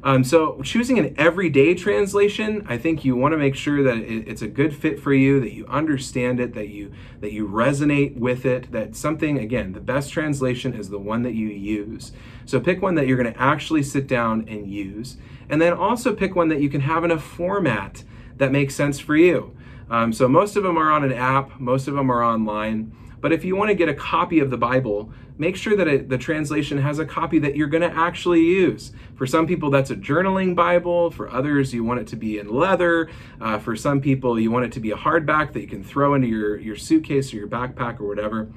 um, 0.03 0.23
so 0.23 0.61
choosing 0.61 0.97
an 0.97 1.13
everyday 1.17 1.73
translation, 1.75 2.65
I 2.67 2.77
think 2.77 3.03
you 3.03 3.15
want 3.15 3.33
to 3.33 3.37
make 3.37 3.55
sure 3.55 3.83
that 3.83 3.97
it, 3.97 4.27
it's 4.27 4.41
a 4.41 4.47
good 4.47 4.75
fit 4.75 4.99
for 4.99 5.13
you, 5.13 5.39
that 5.41 5.53
you 5.53 5.65
understand 5.67 6.39
it, 6.39 6.53
that 6.53 6.69
you 6.69 6.91
that 7.19 7.33
you 7.33 7.47
resonate 7.47 8.17
with 8.17 8.45
it, 8.45 8.71
that 8.71 8.95
something 8.95 9.37
again, 9.37 9.73
the 9.73 9.81
best 9.81 10.11
translation 10.11 10.73
is 10.73 10.89
the 10.89 10.99
one 10.99 11.23
that 11.23 11.33
you 11.33 11.47
use. 11.49 12.11
So 12.45 12.59
pick 12.59 12.81
one 12.81 12.95
that 12.95 13.07
you're 13.07 13.21
going 13.21 13.33
to 13.33 13.41
actually 13.41 13.83
sit 13.83 14.07
down 14.07 14.47
and 14.47 14.71
use, 14.71 15.17
and 15.49 15.61
then 15.61 15.73
also 15.73 16.15
pick 16.15 16.35
one 16.35 16.49
that 16.49 16.61
you 16.61 16.69
can 16.69 16.81
have 16.81 17.03
in 17.03 17.11
a 17.11 17.19
format 17.19 18.03
that 18.37 18.51
makes 18.51 18.75
sense 18.75 18.99
for 18.99 19.15
you. 19.15 19.55
Um, 19.89 20.13
so 20.13 20.27
most 20.27 20.55
of 20.55 20.63
them 20.63 20.77
are 20.77 20.91
on 20.91 21.03
an 21.03 21.13
app, 21.13 21.59
most 21.59 21.87
of 21.87 21.95
them 21.95 22.11
are 22.11 22.23
online. 22.23 22.95
But 23.21 23.33
if 23.33 23.43
you 23.43 23.55
want 23.55 23.69
to 23.69 23.75
get 23.75 23.89
a 23.89 23.93
copy 23.93 24.39
of 24.39 24.49
the 24.49 24.57
Bible, 24.57 25.11
make 25.37 25.55
sure 25.55 25.75
that 25.75 25.87
it, 25.87 26.09
the 26.09 26.17
translation 26.17 26.77
has 26.77 26.99
a 26.99 27.05
copy 27.05 27.39
that 27.39 27.55
you're 27.55 27.67
going 27.67 27.89
to 27.89 27.95
actually 27.95 28.41
use. 28.41 28.91
For 29.15 29.27
some 29.27 29.45
people, 29.45 29.69
that's 29.69 29.91
a 29.91 29.95
journaling 29.95 30.55
Bible. 30.55 31.11
For 31.11 31.29
others, 31.29 31.73
you 31.73 31.83
want 31.83 31.99
it 31.99 32.07
to 32.07 32.15
be 32.15 32.39
in 32.39 32.49
leather. 32.53 33.09
Uh, 33.41 33.59
for 33.59 33.75
some 33.75 33.99
people, 33.99 34.39
you 34.39 34.51
want 34.51 34.65
it 34.65 34.71
to 34.73 34.79
be 34.79 34.91
a 34.91 34.97
hardback 34.97 35.53
that 35.53 35.61
you 35.61 35.67
can 35.67 35.83
throw 35.83 36.13
into 36.13 36.27
your, 36.27 36.57
your 36.57 36.75
suitcase 36.75 37.33
or 37.33 37.37
your 37.37 37.47
backpack 37.47 37.99
or 37.99 38.07
whatever. 38.07 38.49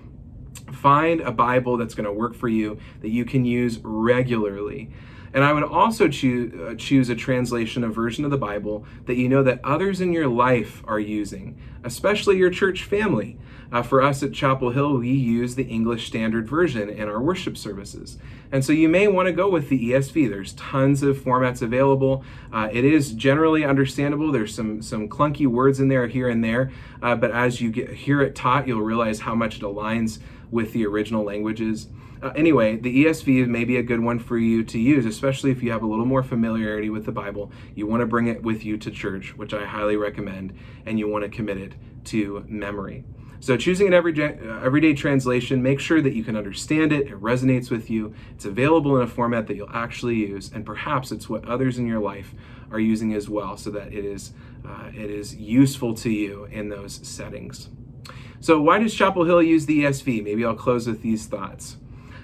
Find 0.72 1.20
a 1.20 1.33
Bible 1.33 1.77
that's 1.77 1.94
going 1.94 2.07
to 2.07 2.12
work 2.12 2.35
for 2.35 2.48
you 2.48 2.79
that 3.01 3.11
you 3.11 3.25
can 3.25 3.44
use 3.44 3.79
regularly. 3.83 4.90
And 5.35 5.42
I 5.42 5.53
would 5.53 5.64
also 5.64 6.09
choose, 6.09 6.53
uh, 6.61 6.75
choose 6.77 7.09
a 7.09 7.14
translation, 7.14 7.85
a 7.85 7.88
version 7.88 8.25
of 8.25 8.31
the 8.31 8.37
Bible 8.38 8.85
that 9.07 9.16
you 9.16 9.29
know 9.29 9.42
that 9.42 9.61
others 9.64 10.01
in 10.01 10.12
your 10.12 10.29
life 10.29 10.83
are 10.87 11.01
using. 11.01 11.59
especially 11.85 12.38
your 12.38 12.51
church 12.51 12.85
family. 12.85 13.38
Uh, 13.73 13.83
for 13.83 14.03
us 14.03 14.23
at 14.23 14.35
Chapel 14.35 14.71
Hill, 14.71 14.99
we 14.99 15.09
use 15.09 15.55
the 15.55 15.65
English 15.65 16.07
Standard 16.07 16.47
Version 16.47 16.91
in 16.91 17.09
our 17.09 17.23
worship 17.23 17.57
services. 17.57 18.19
And 18.53 18.63
so 18.63 18.71
you 18.71 18.87
may 18.87 19.09
want 19.09 19.29
to 19.29 19.33
go 19.33 19.49
with 19.49 19.71
the 19.71 19.93
ESV. 19.93 20.29
There's 20.29 20.53
tons 20.53 21.03
of 21.03 21.17
formats 21.17 21.63
available. 21.63 22.23
Uh, 22.53 22.69
it 22.71 22.85
is 22.85 23.13
generally 23.13 23.65
understandable. 23.65 24.31
There's 24.31 24.55
some, 24.55 24.83
some 24.83 25.09
clunky 25.09 25.47
words 25.47 25.81
in 25.81 25.89
there 25.89 26.07
here 26.07 26.29
and 26.29 26.45
there, 26.45 26.71
uh, 27.01 27.15
but 27.15 27.31
as 27.31 27.63
you 27.63 27.71
get, 27.71 27.91
hear 27.95 28.21
it 28.21 28.35
taught, 28.35 28.69
you'll 28.69 28.83
realize 28.83 29.21
how 29.21 29.35
much 29.35 29.57
it 29.57 29.63
aligns 29.63 30.19
with 30.51 30.75
the 30.75 30.85
original 30.85 31.25
languages. 31.25 31.89
Uh, 32.23 32.29
anyway, 32.37 32.77
the 32.77 33.07
ESV 33.07 33.49
may 33.49 33.65
be 33.65 33.79
a 33.79 33.83
good 33.83 34.01
one 34.01 34.19
for 34.19 34.37
you 34.37 34.63
to 34.63 34.79
use, 34.79 35.07
especially 35.07 35.51
if 35.51 35.63
you 35.63 35.73
have 35.73 35.83
a 35.83 35.87
little 35.87 36.05
more 36.05 36.23
familiarity 36.23 36.91
with 36.91 37.07
the 37.07 37.11
Bible. 37.11 37.51
You 37.75 37.87
want 37.87 38.03
to 38.03 38.07
bring 38.07 38.27
it 38.27 38.43
with 38.43 38.67
you 38.67 38.77
to 38.77 38.91
church, 38.91 39.35
which 39.35 39.55
I 39.55 39.65
highly 39.65 39.97
recommend, 39.97 40.57
and 40.85 40.99
you 40.99 41.09
want 41.09 41.25
to 41.25 41.31
commit 41.31 41.57
it 41.57 41.75
to 42.05 42.45
memory. 42.47 43.05
So 43.42 43.57
choosing 43.57 43.88
an 43.88 43.92
everyday, 43.92 44.38
uh, 44.38 44.61
everyday 44.61 44.94
translation, 44.94 45.64
make 45.64 45.81
sure 45.81 46.00
that 46.00 46.12
you 46.12 46.22
can 46.22 46.37
understand 46.37 46.92
it, 46.92 47.09
it 47.09 47.20
resonates 47.20 47.72
with 47.72 47.90
you, 47.90 48.14
it's 48.31 48.44
available 48.44 48.96
in 48.96 49.02
a 49.02 49.07
format 49.09 49.48
that 49.48 49.57
you'll 49.57 49.68
actually 49.74 50.14
use, 50.14 50.52
and 50.55 50.64
perhaps 50.64 51.11
it's 51.11 51.28
what 51.28 51.44
others 51.48 51.76
in 51.76 51.88
your 51.88 51.98
life 51.98 52.35
are 52.70 52.78
using 52.78 53.12
as 53.14 53.28
well, 53.28 53.57
so 53.57 53.68
that 53.70 53.92
it 53.92 54.05
is, 54.05 54.33
uh, 54.64 54.90
it 54.94 55.11
is 55.11 55.35
useful 55.35 55.92
to 55.94 56.09
you 56.09 56.44
in 56.52 56.68
those 56.68 57.00
settings. 57.02 57.68
So 58.38 58.62
why 58.62 58.78
does 58.78 58.94
Chapel 58.94 59.24
Hill 59.24 59.42
use 59.42 59.66
the 59.66 59.83
ESV? 59.83 60.22
Maybe 60.22 60.44
I'll 60.44 60.55
close 60.55 60.87
with 60.87 61.02
these 61.02 61.26
thoughts. 61.26 61.78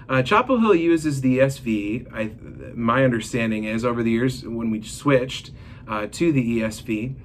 Uh, 0.09 0.23
Chapel 0.23 0.61
Hill 0.61 0.77
uses 0.77 1.21
the 1.21 1.39
ESV. 1.39 2.15
I, 2.15 2.31
my 2.77 3.03
understanding 3.03 3.65
is 3.65 3.85
over 3.85 4.05
the 4.05 4.13
years 4.13 4.45
when 4.45 4.71
we 4.71 4.83
switched 4.83 5.51
uh, 5.89 6.07
to 6.13 6.31
the 6.31 6.61
ESV, 6.61 7.17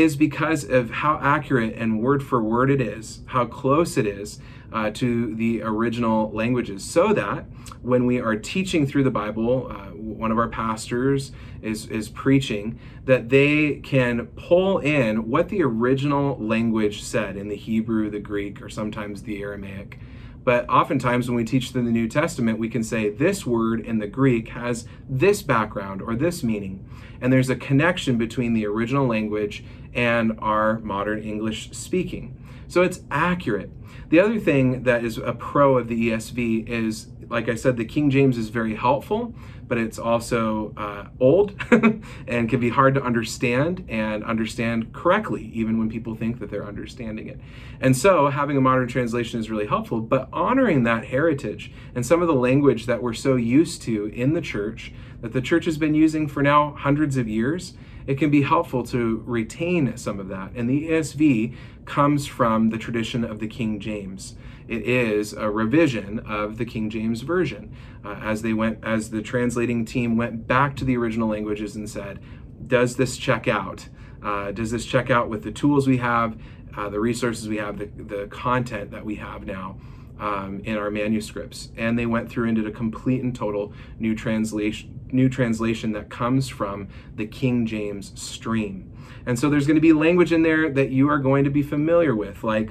is 0.00 0.16
because 0.16 0.64
of 0.64 0.90
how 0.90 1.18
accurate 1.20 1.74
and 1.76 2.00
word 2.00 2.22
for 2.22 2.42
word 2.42 2.70
it 2.70 2.80
is, 2.80 3.20
how 3.26 3.44
close 3.44 3.96
it 3.96 4.06
is 4.06 4.38
uh, 4.72 4.90
to 4.90 5.34
the 5.34 5.62
original 5.62 6.30
languages, 6.32 6.82
so 6.84 7.12
that 7.12 7.44
when 7.82 8.06
we 8.06 8.20
are 8.20 8.36
teaching 8.36 8.86
through 8.86 9.04
the 9.04 9.10
Bible, 9.10 9.68
uh, 9.70 9.90
one 9.94 10.30
of 10.30 10.38
our 10.38 10.48
pastors 10.48 11.32
is, 11.60 11.86
is 11.86 12.08
preaching, 12.08 12.78
that 13.04 13.28
they 13.28 13.80
can 13.82 14.26
pull 14.28 14.78
in 14.78 15.28
what 15.28 15.48
the 15.48 15.62
original 15.62 16.38
language 16.38 17.02
said 17.02 17.36
in 17.36 17.48
the 17.48 17.56
Hebrew, 17.56 18.08
the 18.08 18.20
Greek, 18.20 18.62
or 18.62 18.68
sometimes 18.68 19.22
the 19.22 19.42
Aramaic. 19.42 19.98
But 20.44 20.68
oftentimes, 20.68 21.28
when 21.28 21.36
we 21.36 21.44
teach 21.44 21.70
through 21.70 21.84
the 21.84 21.90
New 21.90 22.08
Testament, 22.08 22.58
we 22.58 22.68
can 22.68 22.82
say 22.82 23.10
this 23.10 23.46
word 23.46 23.80
in 23.80 23.98
the 23.98 24.06
Greek 24.06 24.48
has 24.48 24.86
this 25.08 25.42
background 25.42 26.02
or 26.02 26.16
this 26.16 26.42
meaning. 26.42 26.88
And 27.20 27.32
there's 27.32 27.50
a 27.50 27.56
connection 27.56 28.18
between 28.18 28.52
the 28.52 28.66
original 28.66 29.06
language 29.06 29.64
and 29.94 30.38
our 30.40 30.78
modern 30.80 31.22
English 31.22 31.70
speaking. 31.70 32.36
So 32.66 32.82
it's 32.82 33.00
accurate. 33.10 33.70
The 34.08 34.18
other 34.18 34.40
thing 34.40 34.82
that 34.84 35.04
is 35.04 35.18
a 35.18 35.32
pro 35.32 35.78
of 35.78 35.88
the 35.88 36.10
ESV 36.10 36.68
is, 36.68 37.08
like 37.28 37.48
I 37.48 37.54
said, 37.54 37.76
the 37.76 37.84
King 37.84 38.10
James 38.10 38.36
is 38.36 38.48
very 38.48 38.74
helpful, 38.74 39.34
but 39.72 39.78
it's 39.78 39.98
also 39.98 40.74
uh, 40.76 41.06
old 41.18 41.54
and 42.28 42.50
can 42.50 42.60
be 42.60 42.68
hard 42.68 42.92
to 42.94 43.02
understand 43.02 43.82
and 43.88 44.22
understand 44.22 44.92
correctly, 44.92 45.50
even 45.54 45.78
when 45.78 45.88
people 45.88 46.14
think 46.14 46.40
that 46.40 46.50
they're 46.50 46.66
understanding 46.66 47.26
it. 47.26 47.40
And 47.80 47.96
so 47.96 48.28
having 48.28 48.58
a 48.58 48.60
modern 48.60 48.86
translation 48.86 49.40
is 49.40 49.48
really 49.48 49.66
helpful, 49.66 50.02
but 50.02 50.28
honoring 50.30 50.82
that 50.82 51.06
heritage 51.06 51.72
and 51.94 52.04
some 52.04 52.20
of 52.20 52.28
the 52.28 52.34
language 52.34 52.84
that 52.84 53.02
we're 53.02 53.14
so 53.14 53.36
used 53.36 53.80
to 53.84 54.08
in 54.08 54.34
the 54.34 54.42
church, 54.42 54.92
that 55.22 55.32
the 55.32 55.40
church 55.40 55.64
has 55.64 55.78
been 55.78 55.94
using 55.94 56.28
for 56.28 56.42
now 56.42 56.74
hundreds 56.78 57.16
of 57.16 57.26
years, 57.26 57.72
it 58.06 58.18
can 58.18 58.28
be 58.28 58.42
helpful 58.42 58.82
to 58.82 59.22
retain 59.24 59.96
some 59.96 60.20
of 60.20 60.28
that. 60.28 60.52
And 60.54 60.68
the 60.68 60.90
ESV 60.90 61.54
comes 61.86 62.26
from 62.26 62.68
the 62.68 62.76
tradition 62.76 63.24
of 63.24 63.38
the 63.38 63.48
King 63.48 63.80
James. 63.80 64.34
It 64.72 64.88
is 64.88 65.34
a 65.34 65.50
revision 65.50 66.20
of 66.20 66.56
the 66.56 66.64
King 66.64 66.88
James 66.88 67.20
Version. 67.20 67.76
Uh, 68.02 68.18
as 68.22 68.40
they 68.40 68.54
went, 68.54 68.78
as 68.82 69.10
the 69.10 69.20
translating 69.20 69.84
team 69.84 70.16
went 70.16 70.46
back 70.46 70.76
to 70.76 70.86
the 70.86 70.96
original 70.96 71.28
languages 71.28 71.76
and 71.76 71.90
said, 71.90 72.20
does 72.66 72.96
this 72.96 73.18
check 73.18 73.46
out? 73.46 73.88
Uh, 74.22 74.50
does 74.50 74.70
this 74.70 74.86
check 74.86 75.10
out 75.10 75.28
with 75.28 75.42
the 75.42 75.52
tools 75.52 75.86
we 75.86 75.98
have, 75.98 76.38
uh, 76.74 76.88
the 76.88 76.98
resources 76.98 77.50
we 77.50 77.58
have, 77.58 77.76
the, 77.76 77.84
the 78.02 78.26
content 78.28 78.90
that 78.92 79.04
we 79.04 79.16
have 79.16 79.44
now? 79.44 79.76
Um, 80.18 80.60
in 80.64 80.76
our 80.76 80.90
manuscripts, 80.90 81.70
and 81.76 81.98
they 81.98 82.06
went 82.06 82.30
through 82.30 82.46
and 82.46 82.54
did 82.54 82.66
a 82.66 82.70
complete 82.70 83.24
and 83.24 83.34
total 83.34 83.72
new 83.98 84.14
translation, 84.14 85.00
new 85.10 85.28
translation 85.28 85.90
that 85.92 86.10
comes 86.10 86.48
from 86.48 86.86
the 87.16 87.26
King 87.26 87.66
James 87.66 88.12
stream. 88.14 88.92
And 89.26 89.36
so 89.36 89.50
there's 89.50 89.66
going 89.66 89.74
to 89.74 89.80
be 89.80 89.92
language 89.92 90.32
in 90.32 90.42
there 90.42 90.70
that 90.70 90.90
you 90.90 91.08
are 91.08 91.18
going 91.18 91.42
to 91.42 91.50
be 91.50 91.62
familiar 91.62 92.14
with, 92.14 92.44
like 92.44 92.70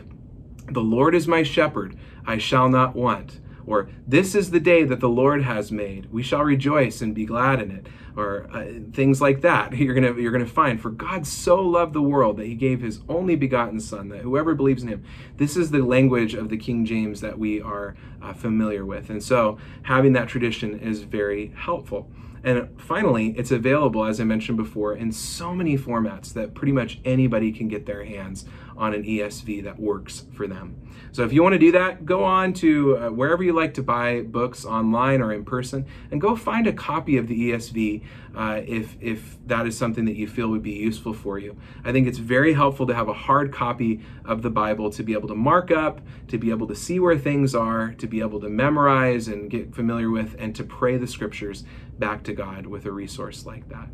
the 0.73 0.81
Lord 0.81 1.15
is 1.15 1.27
my 1.27 1.43
shepherd, 1.43 1.97
I 2.25 2.37
shall 2.37 2.69
not 2.69 2.95
want. 2.95 3.39
Or, 3.65 3.89
this 4.07 4.35
is 4.35 4.51
the 4.51 4.59
day 4.59 4.83
that 4.83 4.99
the 4.99 5.09
Lord 5.09 5.43
has 5.43 5.71
made. 5.71 6.11
We 6.11 6.23
shall 6.23 6.43
rejoice 6.43 7.01
and 7.01 7.13
be 7.13 7.25
glad 7.25 7.61
in 7.61 7.71
it. 7.71 7.87
Or 8.17 8.47
uh, 8.51 8.65
things 8.91 9.21
like 9.21 9.41
that. 9.41 9.73
You're 9.77 9.93
going 9.93 10.19
you're 10.19 10.31
going 10.31 10.45
to 10.45 10.51
find 10.51 10.81
for 10.81 10.89
God 10.89 11.25
so 11.25 11.61
loved 11.61 11.93
the 11.93 12.01
world 12.01 12.37
that 12.37 12.45
he 12.45 12.55
gave 12.55 12.81
his 12.81 12.99
only 13.07 13.37
begotten 13.37 13.79
son 13.79 14.09
that 14.09 14.19
whoever 14.21 14.53
believes 14.53 14.83
in 14.83 14.89
him. 14.89 15.05
This 15.37 15.55
is 15.55 15.71
the 15.71 15.79
language 15.79 16.33
of 16.33 16.49
the 16.49 16.57
King 16.57 16.85
James 16.85 17.21
that 17.21 17.39
we 17.39 17.61
are 17.61 17.95
uh, 18.21 18.33
familiar 18.33 18.85
with. 18.85 19.09
And 19.09 19.23
so 19.23 19.57
having 19.83 20.11
that 20.13 20.27
tradition 20.27 20.77
is 20.77 21.03
very 21.03 21.53
helpful. 21.55 22.11
And 22.43 22.69
finally, 22.79 23.35
it's 23.37 23.51
available, 23.51 24.03
as 24.03 24.19
I 24.19 24.23
mentioned 24.23 24.57
before, 24.57 24.95
in 24.95 25.11
so 25.11 25.53
many 25.53 25.77
formats 25.77 26.33
that 26.33 26.55
pretty 26.55 26.73
much 26.73 26.99
anybody 27.05 27.51
can 27.51 27.67
get 27.67 27.85
their 27.85 28.03
hands 28.03 28.45
on 28.81 28.95
an 28.95 29.03
ESV 29.03 29.63
that 29.63 29.79
works 29.79 30.25
for 30.33 30.47
them. 30.47 30.75
So 31.11 31.23
if 31.23 31.31
you 31.31 31.43
want 31.43 31.53
to 31.53 31.59
do 31.59 31.71
that, 31.73 32.03
go 32.03 32.23
on 32.23 32.51
to 32.53 32.97
uh, 32.97 33.09
wherever 33.09 33.43
you 33.43 33.53
like 33.53 33.75
to 33.75 33.83
buy 33.83 34.21
books 34.21 34.65
online 34.65 35.21
or 35.21 35.33
in 35.33 35.45
person 35.45 35.85
and 36.09 36.19
go 36.19 36.35
find 36.35 36.65
a 36.65 36.73
copy 36.73 37.17
of 37.17 37.27
the 37.27 37.51
ESV 37.51 38.03
uh, 38.35 38.61
if, 38.65 38.97
if 38.99 39.37
that 39.45 39.67
is 39.67 39.77
something 39.77 40.05
that 40.05 40.15
you 40.15 40.27
feel 40.27 40.47
would 40.47 40.63
be 40.63 40.71
useful 40.71 41.13
for 41.13 41.37
you. 41.37 41.55
I 41.83 41.91
think 41.91 42.07
it's 42.07 42.17
very 42.17 42.53
helpful 42.53 42.87
to 42.87 42.95
have 42.95 43.07
a 43.07 43.13
hard 43.13 43.53
copy 43.53 44.01
of 44.25 44.41
the 44.41 44.49
Bible 44.49 44.89
to 44.91 45.03
be 45.03 45.13
able 45.13 45.27
to 45.27 45.35
mark 45.35 45.69
up, 45.69 46.01
to 46.29 46.39
be 46.39 46.49
able 46.49 46.67
to 46.67 46.75
see 46.75 46.99
where 46.99 47.17
things 47.19 47.53
are, 47.53 47.93
to 47.99 48.07
be 48.07 48.19
able 48.19 48.39
to 48.39 48.49
memorize 48.49 49.27
and 49.27 49.47
get 49.47 49.75
familiar 49.75 50.09
with, 50.09 50.35
and 50.39 50.55
to 50.55 50.63
pray 50.63 50.97
the 50.97 51.07
scriptures 51.07 51.65
back 51.99 52.23
to 52.23 52.33
God 52.33 52.65
with 52.65 52.87
a 52.87 52.91
resource 52.91 53.45
like 53.45 53.69
that. 53.69 53.89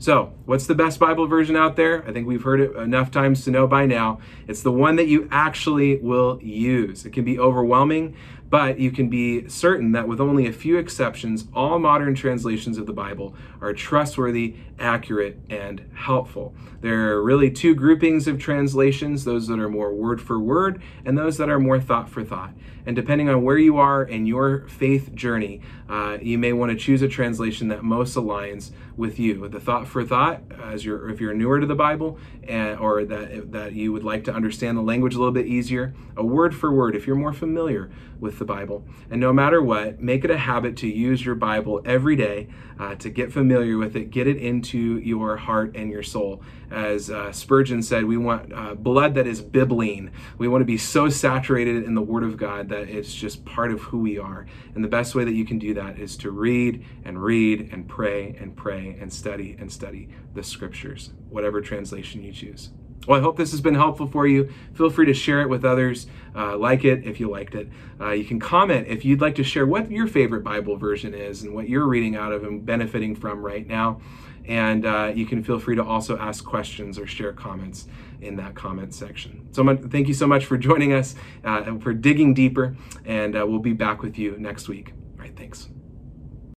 So, 0.00 0.32
what's 0.44 0.68
the 0.68 0.76
best 0.76 1.00
Bible 1.00 1.26
version 1.26 1.56
out 1.56 1.74
there? 1.74 2.06
I 2.06 2.12
think 2.12 2.28
we've 2.28 2.44
heard 2.44 2.60
it 2.60 2.76
enough 2.76 3.10
times 3.10 3.42
to 3.44 3.50
know 3.50 3.66
by 3.66 3.84
now. 3.84 4.20
It's 4.46 4.62
the 4.62 4.70
one 4.70 4.94
that 4.94 5.08
you 5.08 5.28
actually 5.32 5.96
will 5.96 6.38
use. 6.40 7.04
It 7.04 7.12
can 7.12 7.24
be 7.24 7.36
overwhelming, 7.36 8.14
but 8.50 8.78
you 8.78 8.90
can 8.90 9.08
be 9.08 9.48
certain 9.48 9.92
that 9.92 10.08
with 10.08 10.20
only 10.20 10.46
a 10.46 10.52
few 10.52 10.78
exceptions, 10.78 11.46
all 11.54 11.78
modern 11.78 12.14
translations 12.14 12.78
of 12.78 12.86
the 12.86 12.92
Bible 12.92 13.34
are 13.60 13.72
trustworthy, 13.72 14.56
accurate, 14.78 15.38
and 15.50 15.84
helpful. 15.94 16.54
There 16.80 17.10
are 17.12 17.22
really 17.22 17.50
two 17.50 17.74
groupings 17.74 18.26
of 18.26 18.38
translations 18.38 19.24
those 19.24 19.48
that 19.48 19.58
are 19.58 19.68
more 19.68 19.92
word 19.92 20.20
for 20.20 20.38
word, 20.38 20.80
and 21.04 21.18
those 21.18 21.36
that 21.38 21.50
are 21.50 21.58
more 21.58 21.80
thought 21.80 22.08
for 22.08 22.24
thought. 22.24 22.52
And 22.86 22.96
depending 22.96 23.28
on 23.28 23.42
where 23.42 23.58
you 23.58 23.76
are 23.76 24.02
in 24.02 24.24
your 24.24 24.66
faith 24.68 25.14
journey, 25.14 25.60
uh, 25.90 26.16
you 26.22 26.38
may 26.38 26.54
want 26.54 26.72
to 26.72 26.76
choose 26.76 27.02
a 27.02 27.08
translation 27.08 27.68
that 27.68 27.82
most 27.82 28.16
aligns 28.16 28.70
with 28.96 29.18
you. 29.18 29.46
The 29.46 29.60
thought 29.60 29.86
for 29.86 30.04
thought, 30.04 30.40
as 30.62 30.86
you're 30.86 31.10
if 31.10 31.20
you're 31.20 31.34
newer 31.34 31.60
to 31.60 31.66
the 31.66 31.74
Bible, 31.74 32.18
and, 32.44 32.78
or 32.78 33.04
that 33.04 33.52
that 33.52 33.72
you 33.74 33.92
would 33.92 34.04
like 34.04 34.24
to 34.24 34.32
understand 34.32 34.78
the 34.78 34.82
language 34.82 35.14
a 35.14 35.18
little 35.18 35.34
bit 35.34 35.46
easier, 35.46 35.94
a 36.16 36.24
word 36.24 36.54
for 36.56 36.72
word 36.72 36.96
if 36.96 37.06
you're 37.06 37.14
more 37.14 37.34
familiar 37.34 37.90
with 38.20 38.37
the 38.38 38.44
Bible. 38.44 38.86
And 39.10 39.20
no 39.20 39.32
matter 39.32 39.62
what, 39.62 40.00
make 40.00 40.24
it 40.24 40.30
a 40.30 40.38
habit 40.38 40.76
to 40.78 40.88
use 40.88 41.24
your 41.24 41.34
Bible 41.34 41.82
every 41.84 42.16
day 42.16 42.48
uh, 42.78 42.94
to 42.96 43.10
get 43.10 43.32
familiar 43.32 43.76
with 43.76 43.96
it, 43.96 44.10
get 44.10 44.26
it 44.26 44.36
into 44.36 44.98
your 44.98 45.36
heart 45.36 45.76
and 45.76 45.90
your 45.90 46.02
soul. 46.02 46.42
As 46.70 47.10
uh, 47.10 47.32
Spurgeon 47.32 47.82
said, 47.82 48.04
we 48.04 48.16
want 48.16 48.52
uh, 48.52 48.74
blood 48.74 49.14
that 49.14 49.26
is 49.26 49.42
bibline. 49.42 50.10
We 50.36 50.48
want 50.48 50.62
to 50.62 50.66
be 50.66 50.78
so 50.78 51.08
saturated 51.08 51.84
in 51.84 51.94
the 51.94 52.02
Word 52.02 52.22
of 52.22 52.36
God 52.36 52.68
that 52.68 52.88
it's 52.88 53.14
just 53.14 53.44
part 53.44 53.72
of 53.72 53.80
who 53.80 53.98
we 53.98 54.18
are. 54.18 54.46
And 54.74 54.84
the 54.84 54.88
best 54.88 55.14
way 55.14 55.24
that 55.24 55.34
you 55.34 55.44
can 55.44 55.58
do 55.58 55.74
that 55.74 55.98
is 55.98 56.16
to 56.18 56.30
read 56.30 56.84
and 57.04 57.22
read 57.22 57.70
and 57.72 57.88
pray 57.88 58.36
and 58.38 58.56
pray 58.56 58.96
and 59.00 59.12
study 59.12 59.56
and 59.58 59.72
study 59.72 60.08
the 60.34 60.42
Scriptures, 60.42 61.10
whatever 61.28 61.60
translation 61.60 62.22
you 62.22 62.32
choose. 62.32 62.70
Well, 63.08 63.18
I 63.18 63.22
hope 63.22 63.38
this 63.38 63.52
has 63.52 63.62
been 63.62 63.74
helpful 63.74 64.06
for 64.06 64.26
you. 64.26 64.52
Feel 64.74 64.90
free 64.90 65.06
to 65.06 65.14
share 65.14 65.40
it 65.40 65.48
with 65.48 65.64
others. 65.64 66.06
Uh, 66.36 66.58
like 66.58 66.84
it 66.84 67.06
if 67.06 67.18
you 67.18 67.30
liked 67.30 67.54
it. 67.54 67.68
Uh, 67.98 68.10
you 68.10 68.24
can 68.24 68.38
comment 68.38 68.86
if 68.86 69.02
you'd 69.02 69.22
like 69.22 69.34
to 69.36 69.42
share 69.42 69.66
what 69.66 69.90
your 69.90 70.06
favorite 70.06 70.44
Bible 70.44 70.76
version 70.76 71.14
is 71.14 71.42
and 71.42 71.54
what 71.54 71.70
you're 71.70 71.86
reading 71.86 72.16
out 72.16 72.32
of 72.32 72.44
and 72.44 72.64
benefiting 72.66 73.16
from 73.16 73.42
right 73.42 73.66
now. 73.66 74.00
And 74.46 74.84
uh, 74.84 75.10
you 75.14 75.24
can 75.24 75.42
feel 75.42 75.58
free 75.58 75.76
to 75.76 75.82
also 75.82 76.18
ask 76.18 76.44
questions 76.44 76.98
or 76.98 77.06
share 77.06 77.32
comments 77.32 77.86
in 78.20 78.36
that 78.36 78.54
comment 78.54 78.94
section. 78.94 79.48
So 79.52 79.64
much, 79.64 79.80
thank 79.90 80.06
you 80.06 80.14
so 80.14 80.26
much 80.26 80.44
for 80.44 80.58
joining 80.58 80.92
us, 80.92 81.14
uh, 81.44 81.78
for 81.78 81.94
digging 81.94 82.34
deeper, 82.34 82.76
and 83.04 83.36
uh, 83.36 83.46
we'll 83.46 83.58
be 83.58 83.72
back 83.72 84.02
with 84.02 84.18
you 84.18 84.36
next 84.38 84.68
week. 84.68 84.92
All 85.16 85.24
right, 85.24 85.36
thanks. 85.36 85.68